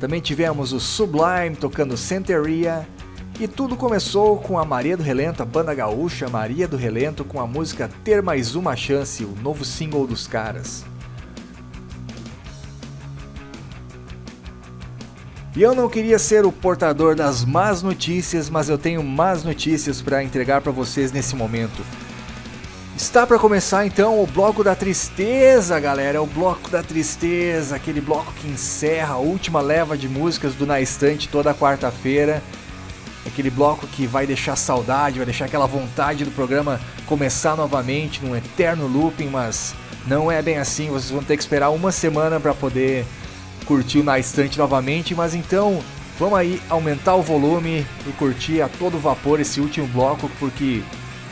também 0.00 0.20
tivemos 0.20 0.72
o 0.72 0.80
Sublime 0.80 1.54
tocando 1.54 1.96
Santeria, 1.96 2.88
e 3.38 3.46
tudo 3.46 3.76
começou 3.76 4.38
com 4.38 4.58
a 4.58 4.64
Maria 4.64 4.96
do 4.96 5.04
Relento, 5.04 5.40
a 5.40 5.46
banda 5.46 5.72
gaúcha 5.72 6.28
Maria 6.28 6.66
do 6.66 6.76
Relento, 6.76 7.24
com 7.24 7.40
a 7.40 7.46
música 7.46 7.88
Ter 8.02 8.20
Mais 8.20 8.56
Uma 8.56 8.74
Chance, 8.74 9.24
o 9.24 9.36
novo 9.40 9.64
single 9.64 10.04
dos 10.04 10.26
caras. 10.26 10.84
E 15.56 15.62
eu 15.62 15.72
não 15.72 15.88
queria 15.88 16.18
ser 16.18 16.44
o 16.44 16.50
portador 16.50 17.14
das 17.14 17.44
más 17.44 17.80
notícias, 17.80 18.50
mas 18.50 18.68
eu 18.68 18.76
tenho 18.76 19.04
más 19.04 19.44
notícias 19.44 20.02
para 20.02 20.24
entregar 20.24 20.60
para 20.60 20.72
vocês 20.72 21.12
nesse 21.12 21.36
momento. 21.36 21.80
Está 22.96 23.24
para 23.24 23.38
começar 23.38 23.86
então 23.86 24.20
o 24.20 24.26
bloco 24.26 24.64
da 24.64 24.74
tristeza, 24.74 25.78
galera. 25.78 26.18
É 26.18 26.20
o 26.20 26.26
bloco 26.26 26.68
da 26.68 26.82
tristeza, 26.82 27.76
aquele 27.76 28.00
bloco 28.00 28.32
que 28.32 28.48
encerra 28.48 29.14
a 29.14 29.18
última 29.18 29.60
leva 29.60 29.96
de 29.96 30.08
músicas 30.08 30.54
do 30.54 30.66
Na 30.66 30.80
Estante 30.80 31.28
toda 31.28 31.54
quarta-feira. 31.54 32.42
Aquele 33.24 33.48
bloco 33.48 33.86
que 33.86 34.08
vai 34.08 34.26
deixar 34.26 34.56
saudade, 34.56 35.18
vai 35.18 35.24
deixar 35.24 35.44
aquela 35.44 35.66
vontade 35.66 36.24
do 36.24 36.32
programa 36.32 36.80
começar 37.06 37.56
novamente 37.56 38.24
num 38.24 38.34
eterno 38.34 38.88
looping, 38.88 39.28
mas 39.28 39.72
não 40.04 40.32
é 40.32 40.42
bem 40.42 40.58
assim. 40.58 40.88
Vocês 40.88 41.10
vão 41.10 41.22
ter 41.22 41.36
que 41.36 41.44
esperar 41.44 41.70
uma 41.70 41.92
semana 41.92 42.40
para 42.40 42.52
poder 42.52 43.06
curtiu 43.66 44.04
na 44.04 44.18
estante 44.18 44.58
novamente, 44.58 45.14
mas 45.14 45.34
então 45.34 45.82
vamos 46.18 46.38
aí 46.38 46.60
aumentar 46.68 47.14
o 47.14 47.22
volume 47.22 47.86
e 48.06 48.12
curtir 48.12 48.60
a 48.60 48.68
todo 48.68 48.98
vapor 48.98 49.40
esse 49.40 49.60
último 49.60 49.86
bloco, 49.88 50.30
porque 50.38 50.82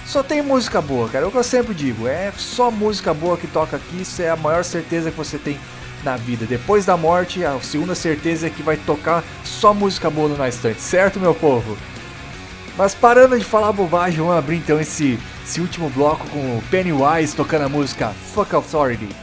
só 0.06 0.22
tem 0.22 0.42
música 0.42 0.80
boa, 0.80 1.08
cara. 1.08 1.24
É 1.24 1.28
o 1.28 1.30
que 1.30 1.38
eu 1.38 1.44
sempre 1.44 1.74
digo, 1.74 2.08
é 2.08 2.32
só 2.36 2.70
música 2.70 3.14
boa 3.14 3.36
que 3.36 3.46
toca 3.46 3.76
aqui, 3.76 4.02
isso 4.02 4.20
é 4.20 4.30
a 4.30 4.36
maior 4.36 4.64
certeza 4.64 5.10
que 5.10 5.16
você 5.16 5.38
tem 5.38 5.58
na 6.02 6.16
vida. 6.16 6.46
Depois 6.46 6.84
da 6.84 6.96
morte, 6.96 7.44
a 7.44 7.58
segunda 7.60 7.94
certeza 7.94 8.46
é 8.46 8.50
que 8.50 8.62
vai 8.62 8.76
tocar 8.76 9.22
só 9.44 9.72
música 9.72 10.10
boa 10.10 10.28
no 10.28 10.36
na 10.36 10.48
estante, 10.48 10.80
certo, 10.80 11.20
meu 11.20 11.34
povo? 11.34 11.76
Mas 12.76 12.94
parando 12.94 13.38
de 13.38 13.44
falar 13.44 13.70
bobagem, 13.72 14.18
vamos 14.18 14.36
abrir 14.36 14.56
então 14.56 14.80
esse, 14.80 15.18
esse 15.44 15.60
último 15.60 15.90
bloco 15.90 16.26
com 16.28 16.38
o 16.38 16.62
Pennywise 16.70 17.36
tocando 17.36 17.66
a 17.66 17.68
música 17.68 18.12
Fuck 18.34 18.54
Authority. 18.54 19.21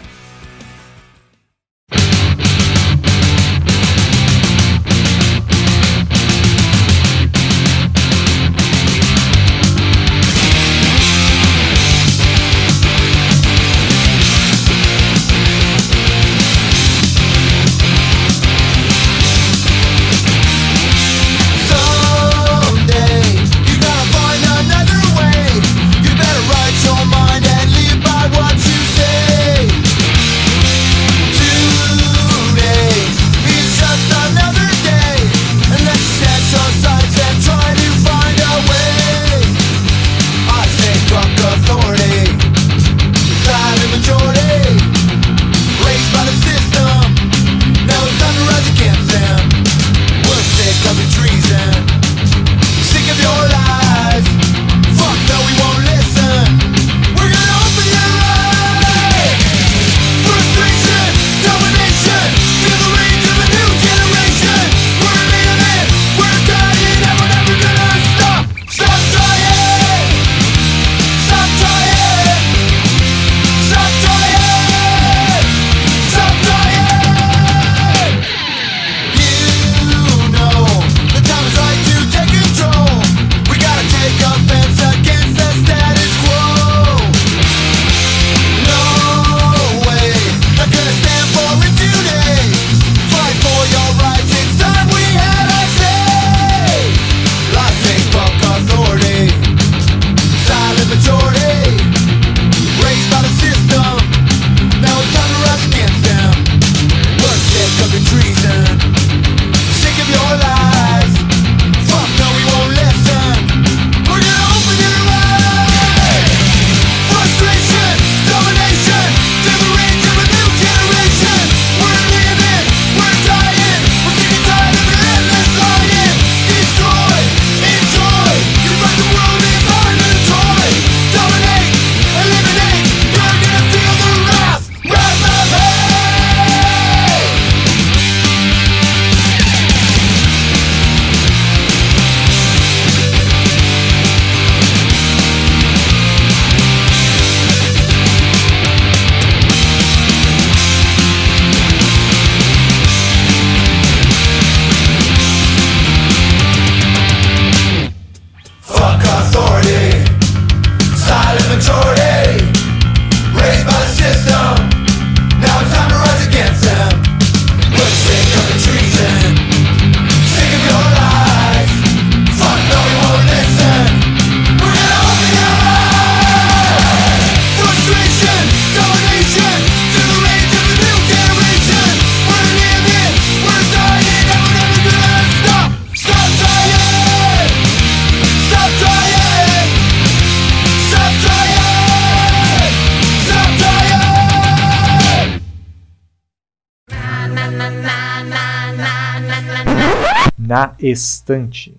Na 200.59 200.75
Estante. 200.77 201.77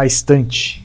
Na 0.00 0.06
Estante. 0.06 0.82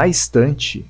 Na 0.00 0.08
estante. 0.08 0.86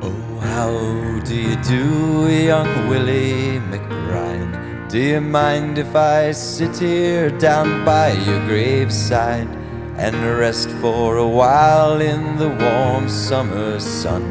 Oh, 0.00 0.38
how 0.40 1.20
do 1.26 1.34
you 1.34 1.56
do, 1.56 2.32
young 2.32 2.88
Willie 2.88 3.60
McBride? 3.70 4.88
Do 4.88 4.98
you 4.98 5.20
mind 5.20 5.76
if 5.76 5.94
I 5.94 6.32
sit 6.32 6.78
here 6.78 7.28
down 7.28 7.84
by 7.84 8.12
your 8.12 8.40
graveside 8.46 9.50
and 9.98 10.16
rest 10.38 10.70
for 10.80 11.18
a 11.18 11.28
while 11.28 12.00
in 12.00 12.38
the 12.38 12.48
warm 12.48 13.10
summer 13.10 13.78
sun? 13.78 14.24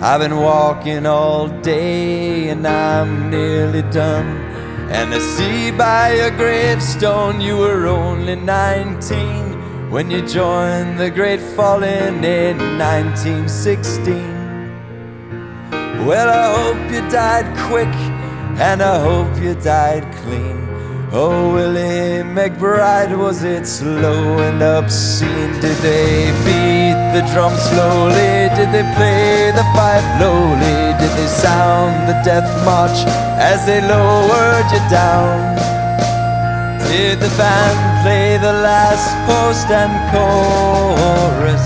I've 0.00 0.20
been 0.20 0.36
walking 0.36 1.06
all 1.06 1.48
day 1.48 2.50
and 2.50 2.64
I'm 2.64 3.30
nearly 3.30 3.82
done. 3.90 4.35
And 4.88 5.12
I 5.12 5.18
see 5.18 5.70
by 5.72 6.14
your 6.14 6.30
gravestone 6.30 7.40
you 7.40 7.56
were 7.56 7.86
only 7.86 8.36
19 8.36 9.90
when 9.90 10.10
you 10.10 10.26
joined 10.26 10.98
the 10.98 11.10
great 11.10 11.40
falling 11.40 12.22
in 12.24 12.58
1916. 12.78 14.36
Well, 16.06 16.28
I 16.28 16.46
hope 16.56 16.92
you 16.92 17.02
died 17.10 17.46
quick, 17.68 17.94
and 18.60 18.80
I 18.80 19.00
hope 19.00 19.36
you 19.42 19.54
died 19.54 20.04
clean. 20.22 20.68
Oh, 21.12 21.52
Willie 21.54 22.22
McBride, 22.22 23.16
was 23.18 23.42
it 23.42 23.66
slow 23.66 24.38
and 24.38 24.62
obscene? 24.62 25.52
Did 25.60 25.76
they 25.78 26.30
beat 26.44 26.55
the 27.16 27.22
drum 27.32 27.54
slowly? 27.56 28.52
Did 28.56 28.68
they 28.76 28.84
play 28.96 29.50
the 29.58 29.64
fife 29.74 30.08
lowly? 30.20 30.78
Did 31.00 31.12
they 31.18 31.30
sound 31.44 31.94
the 32.10 32.16
death 32.28 32.48
march 32.68 32.98
as 33.50 33.64
they 33.64 33.80
lowered 33.80 34.68
you 34.74 34.82
down? 34.90 35.56
Did 36.90 37.16
the 37.24 37.32
band 37.40 37.78
play 38.02 38.36
the 38.36 38.52
last 38.68 39.08
post 39.28 39.66
and 39.82 39.94
chorus? 40.12 41.64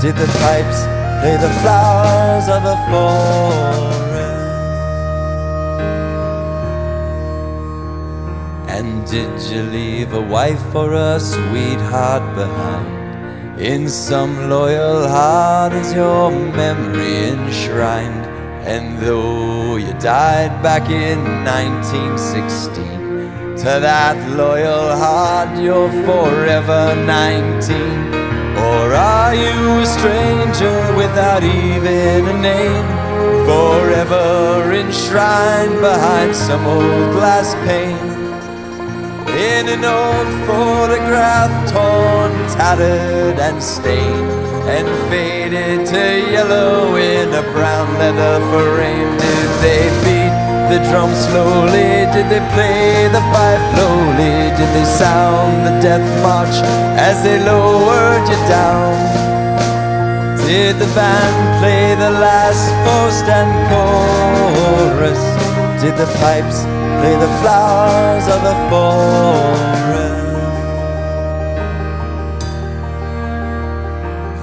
Did 0.00 0.14
the 0.14 0.30
pipes 0.44 0.80
play 1.20 1.36
the 1.46 1.52
flowers 1.60 2.46
of 2.56 2.62
the 2.70 2.78
forest? 2.88 3.94
And 8.76 9.04
did 9.10 9.34
you 9.50 9.62
leave 9.76 10.12
a 10.12 10.20
wife 10.20 10.74
or 10.74 10.92
a 10.92 11.18
sweetheart 11.18 12.24
behind? 12.36 13.03
In 13.58 13.88
some 13.88 14.50
loyal 14.50 15.06
heart 15.06 15.72
is 15.74 15.94
your 15.94 16.32
memory 16.32 17.28
enshrined. 17.28 18.26
And 18.66 18.98
though 18.98 19.76
you 19.76 19.92
died 20.00 20.60
back 20.60 20.90
in 20.90 21.22
1916, 21.44 23.56
to 23.58 23.64
that 23.64 24.16
loyal 24.36 24.96
heart 24.96 25.56
you're 25.62 25.88
forever 26.02 26.96
19. 27.06 27.78
Or 28.58 28.92
are 28.92 29.34
you 29.36 29.82
a 29.82 29.86
stranger 29.86 30.96
without 30.96 31.44
even 31.44 32.26
a 32.26 32.32
name? 32.42 32.86
Forever 33.46 34.72
enshrined 34.72 35.80
behind 35.80 36.34
some 36.34 36.66
old 36.66 37.12
glass 37.12 37.54
pane. 37.64 38.03
In 39.44 39.68
an 39.68 39.84
old 39.84 40.30
photograph, 40.48 41.52
torn, 41.70 42.32
tattered, 42.56 43.38
and 43.38 43.62
stained, 43.62 44.30
and 44.76 44.88
faded 45.10 45.84
to 45.84 46.04
yellow 46.32 46.96
in 46.96 47.28
a 47.28 47.42
brown 47.52 47.92
leather 48.00 48.40
frame. 48.48 49.12
Did 49.20 49.50
they 49.60 49.84
beat 50.00 50.34
the 50.70 50.80
drum 50.88 51.12
slowly? 51.12 52.08
Did 52.16 52.26
they 52.32 52.40
play 52.56 53.06
the 53.12 53.20
fife 53.32 53.66
lowly? 53.76 54.48
Did 54.56 54.70
they 54.76 54.86
sound 54.86 55.66
the 55.66 55.74
death 55.84 56.08
march 56.22 56.56
as 56.96 57.22
they 57.22 57.38
lowered 57.44 58.26
you 58.26 58.40
down? 58.48 58.96
Did 60.46 60.76
the 60.78 60.88
band 60.96 61.60
play 61.60 61.94
the 61.96 62.12
last 62.16 62.64
post 62.86 63.24
and 63.28 63.52
chorus? 63.68 65.53
Did 65.84 65.98
the 65.98 66.06
pipes 66.06 66.62
play 66.62 67.14
the 67.14 67.32
flowers 67.42 68.26
of 68.34 68.40
the 68.40 68.56
forest? 68.70 70.08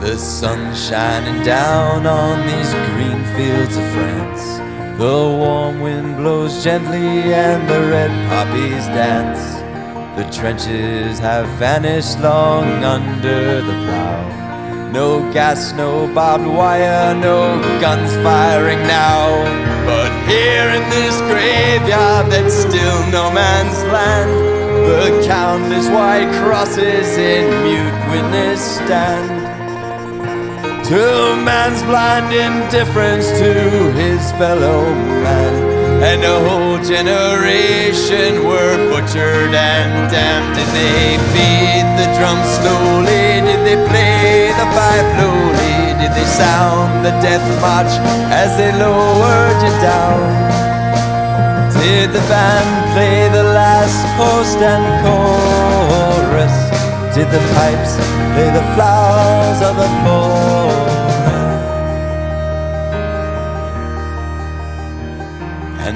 The 0.05 0.17
sun 0.19 0.75
shining 0.75 1.41
down 1.43 2.05
on 2.05 2.45
these 2.45 2.71
green 2.91 3.25
fields 3.35 3.75
of 3.75 3.83
France. 3.89 4.59
The 4.99 5.17
warm 5.41 5.81
wind 5.81 6.17
blows 6.17 6.63
gently 6.63 7.33
and 7.33 7.67
the 7.67 7.79
red 7.89 8.11
poppies 8.29 8.85
dance. 8.93 9.43
The 10.15 10.29
trenches 10.29 11.17
have 11.17 11.47
vanished 11.57 12.19
long 12.19 12.83
under 12.83 13.63
the 13.63 13.73
plow. 13.85 14.40
No 14.91 15.31
gas, 15.31 15.71
no 15.71 16.13
barbed 16.13 16.45
wire, 16.45 17.15
no 17.15 17.61
guns 17.79 18.11
firing 18.23 18.79
now. 18.79 19.29
But 19.85 20.11
here 20.27 20.67
in 20.77 20.83
this 20.89 21.17
graveyard 21.31 22.29
that's 22.29 22.53
still 22.53 22.99
no 23.09 23.31
man's 23.31 23.81
land, 23.85 24.31
the 24.89 25.25
countless 25.25 25.87
white 25.87 26.29
crosses 26.43 27.17
in 27.17 27.47
mute 27.63 28.11
witness 28.11 28.59
stand. 28.59 29.41
To 30.87 31.37
man's 31.45 31.81
blind 31.83 32.33
indifference 32.33 33.27
to 33.39 33.93
his 33.93 34.31
fellow 34.33 34.93
man. 35.23 35.70
And 36.01 36.23
a 36.23 36.37
whole 36.49 36.79
generation 36.81 38.43
were 38.43 38.75
butchered 38.89 39.53
and 39.53 40.09
damned. 40.09 40.55
Did 40.57 40.69
they 40.73 41.17
beat 41.29 41.87
the 41.99 42.07
drum 42.17 42.41
slowly? 42.57 43.45
Did 43.45 43.61
they 43.67 43.77
play 43.85 44.49
the 44.49 44.67
fife 44.73 45.09
lowly? 45.21 45.93
Did 46.01 46.11
they 46.17 46.25
sound 46.25 47.05
the 47.05 47.13
death 47.21 47.45
march 47.61 47.93
as 48.33 48.57
they 48.57 48.71
lowered 48.81 49.59
you 49.61 49.73
down? 49.85 50.25
Did 51.77 52.09
the 52.17 52.23
band 52.29 52.71
play 52.93 53.29
the 53.29 53.43
last 53.53 54.01
post 54.17 54.57
and 54.57 54.85
chorus? 55.05 56.55
Did 57.15 57.29
the 57.29 57.43
pipes 57.53 57.93
play 58.33 58.49
the 58.49 58.65
flowers 58.73 59.61
of 59.69 59.75
the 59.77 59.89
forest? 60.03 60.90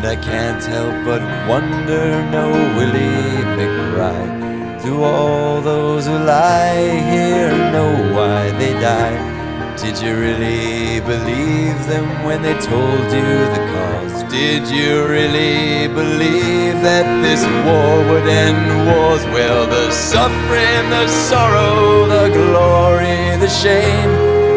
I 0.06 0.16
can't 0.16 0.64
help 0.64 0.94
but 1.04 1.22
wonder, 1.50 2.06
no 2.30 2.48
Willie 2.78 3.42
McBride. 3.58 4.84
Do 4.84 5.04
all 5.04 5.62
those 5.62 6.06
who 6.06 6.14
lie 6.14 7.02
here 7.12 7.50
know 7.74 7.92
why 8.14 8.52
they 8.52 8.74
died? 8.74 9.34
Did 9.82 9.98
you 10.00 10.14
really 10.16 11.00
believe 11.02 11.88
them 11.88 12.24
when 12.24 12.44
they 12.44 12.54
told 12.60 13.06
you 13.18 13.30
the 13.56 13.64
cause? 13.74 14.24
Did 14.32 14.68
you 14.68 15.08
really 15.08 15.88
believe 15.88 16.76
that 16.86 17.08
this 17.26 17.42
war 17.66 17.98
would 18.10 18.28
end 18.30 18.64
wars? 18.86 19.26
Well, 19.34 19.66
the 19.66 19.90
suffering, 19.92 20.86
the 20.92 21.08
sorrow, 21.08 22.06
the 22.06 22.30
glory, 22.30 23.38
the 23.42 23.50
shame, 23.50 24.12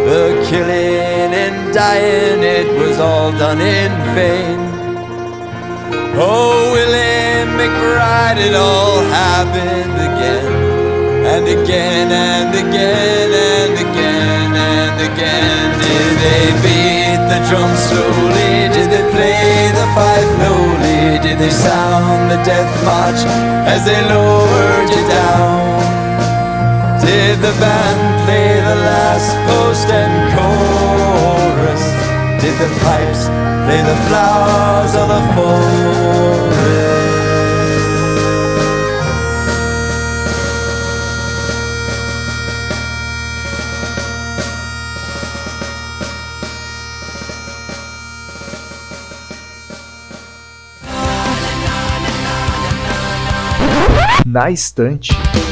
the 0.05 0.47
killing 0.51 1.33
and 1.33 1.73
dying, 1.73 2.43
it 2.43 2.69
was 2.79 2.99
all 3.01 3.33
done 3.33 3.63
in 3.63 3.91
vain. 4.15 4.68
Oh, 6.21 6.73
Willie 6.75 7.47
McBride, 7.55 8.43
it 8.43 8.55
all 8.57 8.99
happened 9.07 9.95
again, 10.03 10.51
and 11.23 11.47
again, 11.47 12.11
and 12.11 12.51
again, 12.51 13.31
and 13.31 13.75
again, 13.79 14.51
and 14.51 14.99
again. 14.99 15.79
Did 15.79 16.15
they 16.19 16.47
beat 16.59 17.23
the 17.31 17.39
drum 17.47 17.71
slowly? 17.87 18.67
Did 18.75 18.91
they 18.91 19.05
play 19.15 19.71
the 19.79 19.87
fife 19.95 20.33
lowly? 20.43 21.23
Did 21.23 21.39
they 21.39 21.55
sound 21.55 22.33
the 22.33 22.43
death 22.43 22.73
march 22.83 23.23
as 23.71 23.85
they 23.87 24.03
lowered 24.03 24.91
you 24.91 25.05
down? 25.07 26.99
Did 26.99 27.39
the 27.39 27.55
band 27.63 28.03
play 28.27 28.59
the 28.59 28.75
last 28.91 29.31
post 29.47 29.87
and 29.87 30.15
chorus? 30.35 31.38
Did 32.41 32.57
the 32.57 32.69
pipes 32.81 33.27
play 33.67 33.83
the 33.83 33.97
flowers 34.07 34.95
of 34.95 35.09
the 35.09 35.21
forest? 35.35 36.69
Na 54.25 54.51
estante. 54.51 55.48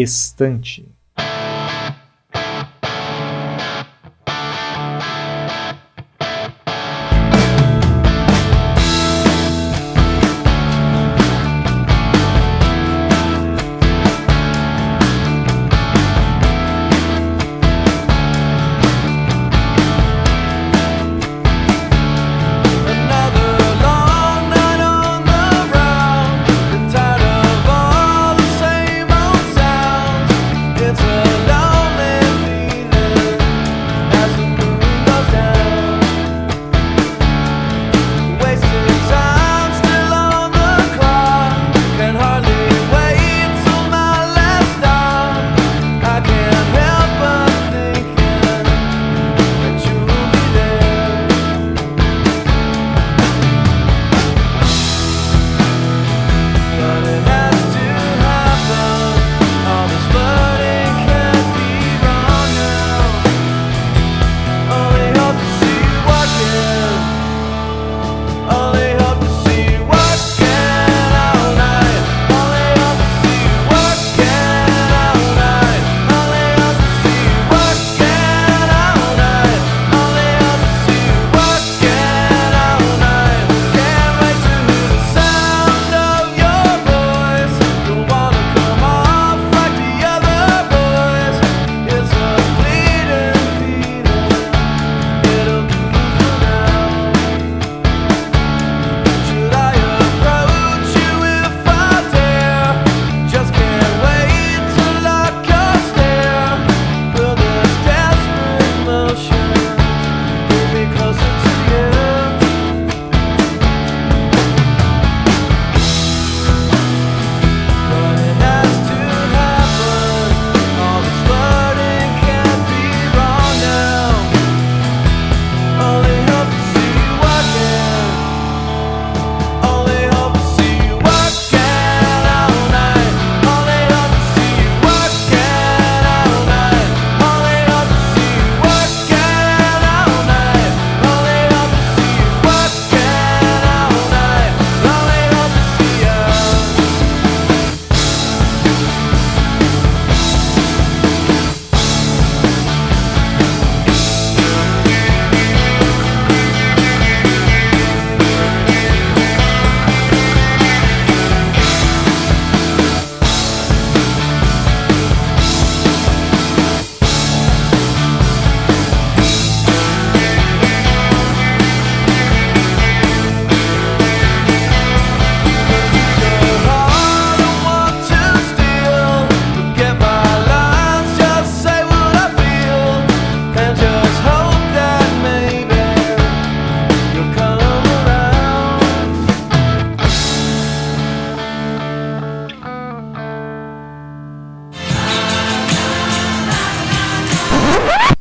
Estante. 0.00 0.86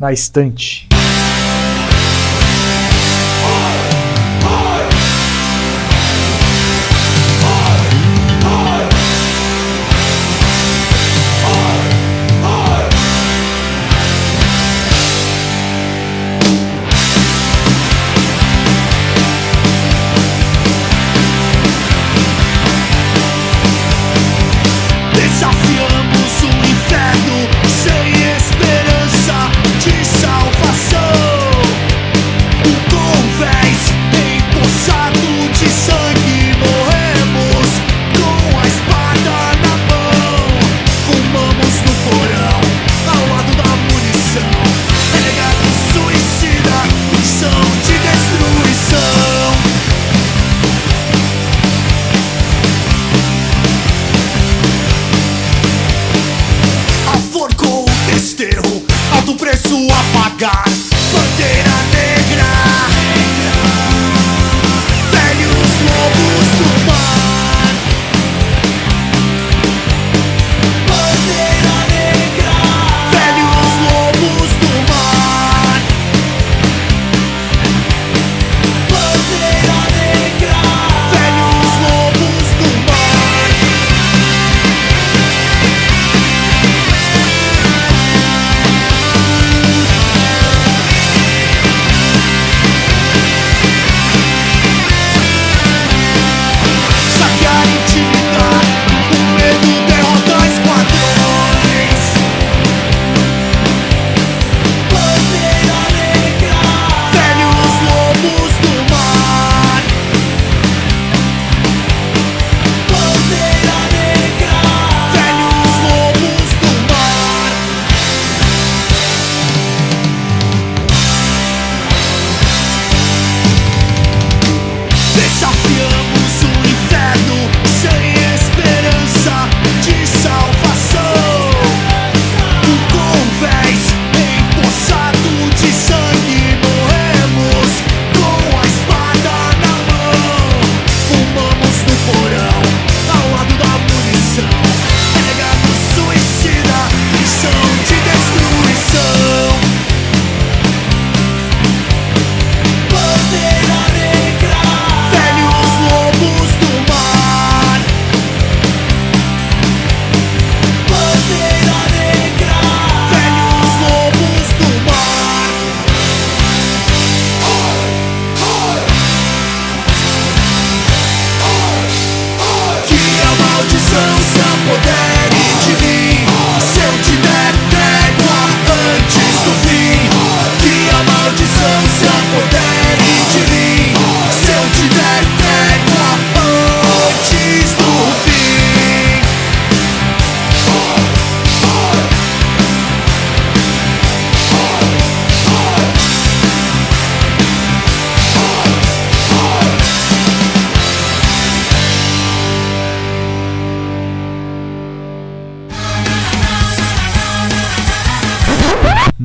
Na 0.07 0.13
Estante. 0.13 0.86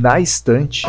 Na 0.02 0.18
estante. 0.18 0.82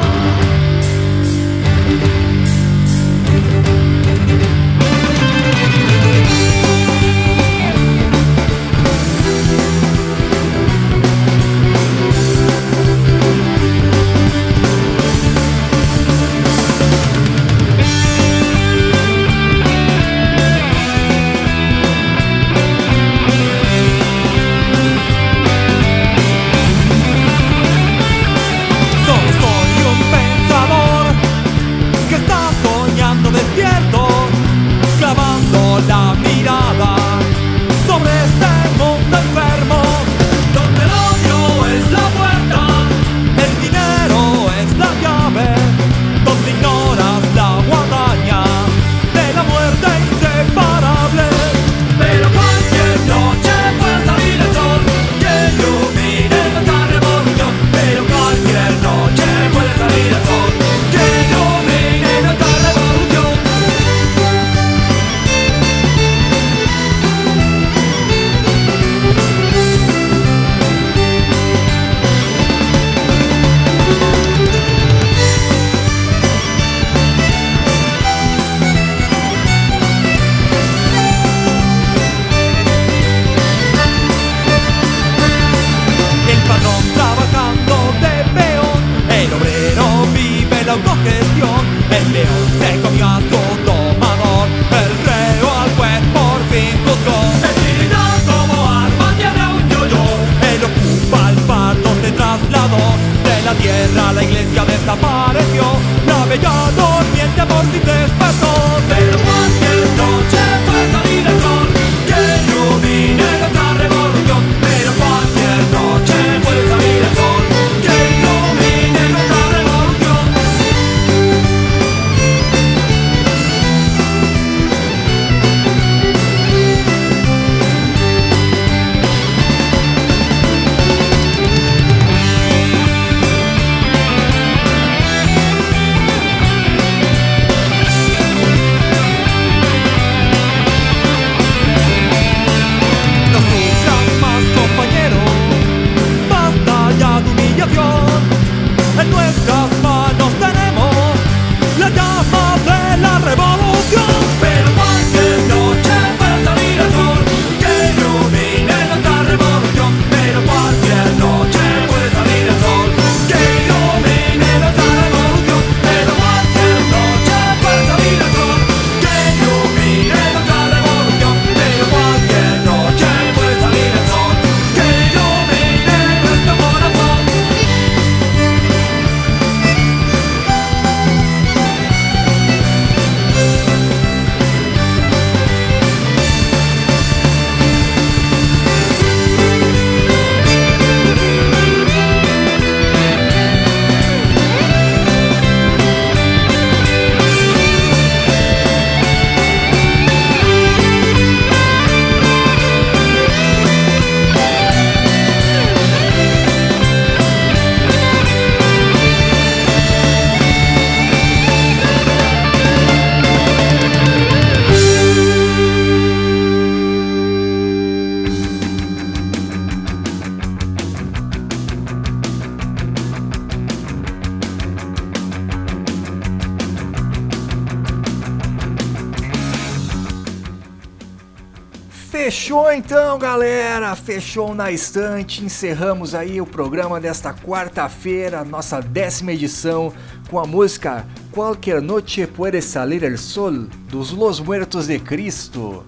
Fechou 234.13 234.53
na 234.53 234.71
estante. 234.71 235.43
Encerramos 235.43 236.13
aí 236.13 236.39
o 236.39 236.45
programa 236.45 237.01
desta 237.01 237.33
quarta-feira, 237.33 238.45
nossa 238.45 238.79
décima 238.79 239.31
edição, 239.31 239.91
com 240.29 240.37
a 240.39 240.45
música 240.45 241.03
Qualquer 241.31 241.81
Noche 241.81 242.27
Puede 242.27 242.61
Salir 242.61 243.03
el 243.03 243.17
Sol, 243.17 243.65
dos 243.89 244.11
Los 244.11 244.39
Muertos 244.39 244.85
de 244.85 244.99
Cristo. 244.99 245.83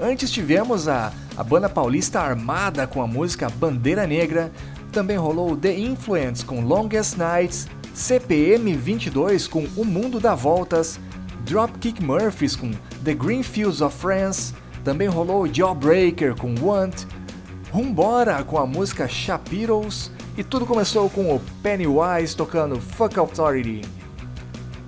Antes 0.00 0.32
tivemos 0.32 0.88
a, 0.88 1.12
a 1.36 1.44
banda 1.44 1.68
paulista 1.68 2.18
Armada 2.18 2.88
com 2.88 3.00
a 3.00 3.06
música 3.06 3.48
Bandeira 3.48 4.04
Negra. 4.04 4.50
Também 4.90 5.16
rolou 5.16 5.56
The 5.56 5.78
Influence 5.78 6.44
com 6.44 6.64
Longest 6.64 7.16
Nights, 7.16 7.68
CPM 7.94 8.74
22 8.74 9.46
com 9.46 9.64
O 9.76 9.84
Mundo 9.84 10.18
dá 10.18 10.34
Voltas, 10.34 10.98
Dropkick 11.44 12.02
Murphys 12.02 12.56
com 12.56 12.72
The 13.04 13.14
Green 13.14 13.44
Fields 13.44 13.80
of 13.80 13.96
France, 13.96 14.54
também 14.84 15.06
rolou 15.06 15.46
Jawbreaker 15.46 16.34
com 16.34 16.54
Want, 16.60 17.04
Rumbora 17.72 18.42
com 18.42 18.58
a 18.58 18.66
música 18.66 19.06
Shapiros 19.06 20.10
e 20.36 20.42
tudo 20.42 20.66
começou 20.66 21.08
com 21.08 21.32
o 21.32 21.40
Pennywise 21.62 22.34
tocando 22.36 22.80
Fuck 22.80 23.16
Authority. 23.16 23.82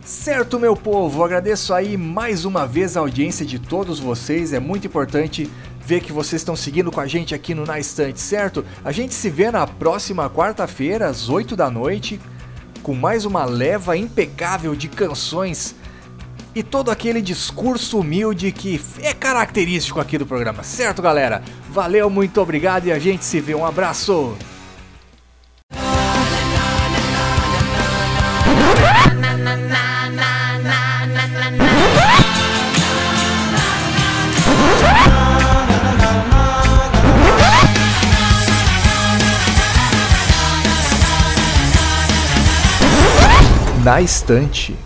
Certo, 0.04 0.58
meu 0.58 0.74
povo, 0.74 1.22
agradeço 1.22 1.72
aí 1.72 1.96
mais 1.96 2.44
uma 2.44 2.66
vez 2.66 2.96
a 2.96 3.00
audiência 3.00 3.46
de 3.46 3.60
todos 3.60 4.00
vocês, 4.00 4.52
é 4.52 4.58
muito 4.58 4.88
importante 4.88 5.48
ver 5.84 6.00
que 6.00 6.12
vocês 6.12 6.42
estão 6.42 6.56
seguindo 6.56 6.90
com 6.90 6.98
a 6.98 7.06
gente 7.06 7.36
aqui 7.36 7.54
no 7.54 7.64
Na 7.64 7.78
Estante, 7.78 8.20
certo? 8.20 8.64
A 8.84 8.90
gente 8.90 9.14
se 9.14 9.30
vê 9.30 9.52
na 9.52 9.64
próxima 9.64 10.28
quarta-feira, 10.28 11.06
às 11.06 11.28
8 11.28 11.54
da 11.54 11.70
noite, 11.70 12.20
com 12.82 12.94
mais 12.94 13.24
uma 13.24 13.44
leva 13.44 13.96
impecável 13.96 14.74
de 14.74 14.88
canções 14.88 15.76
e 16.52 16.62
todo 16.62 16.90
aquele 16.90 17.22
discurso 17.22 18.00
humilde 18.00 18.50
que 18.50 18.80
é 19.00 19.14
característico 19.14 20.00
aqui 20.00 20.18
do 20.18 20.26
programa, 20.26 20.64
certo, 20.64 21.00
galera? 21.00 21.42
Valeu, 21.72 22.10
muito 22.10 22.38
obrigado 22.38 22.84
e 22.84 22.92
a 22.92 22.98
gente 22.98 23.24
se 23.24 23.40
vê. 23.40 23.54
Um 23.54 23.64
abraço! 23.64 24.36
Na 43.82 44.02
estante. 44.02 44.76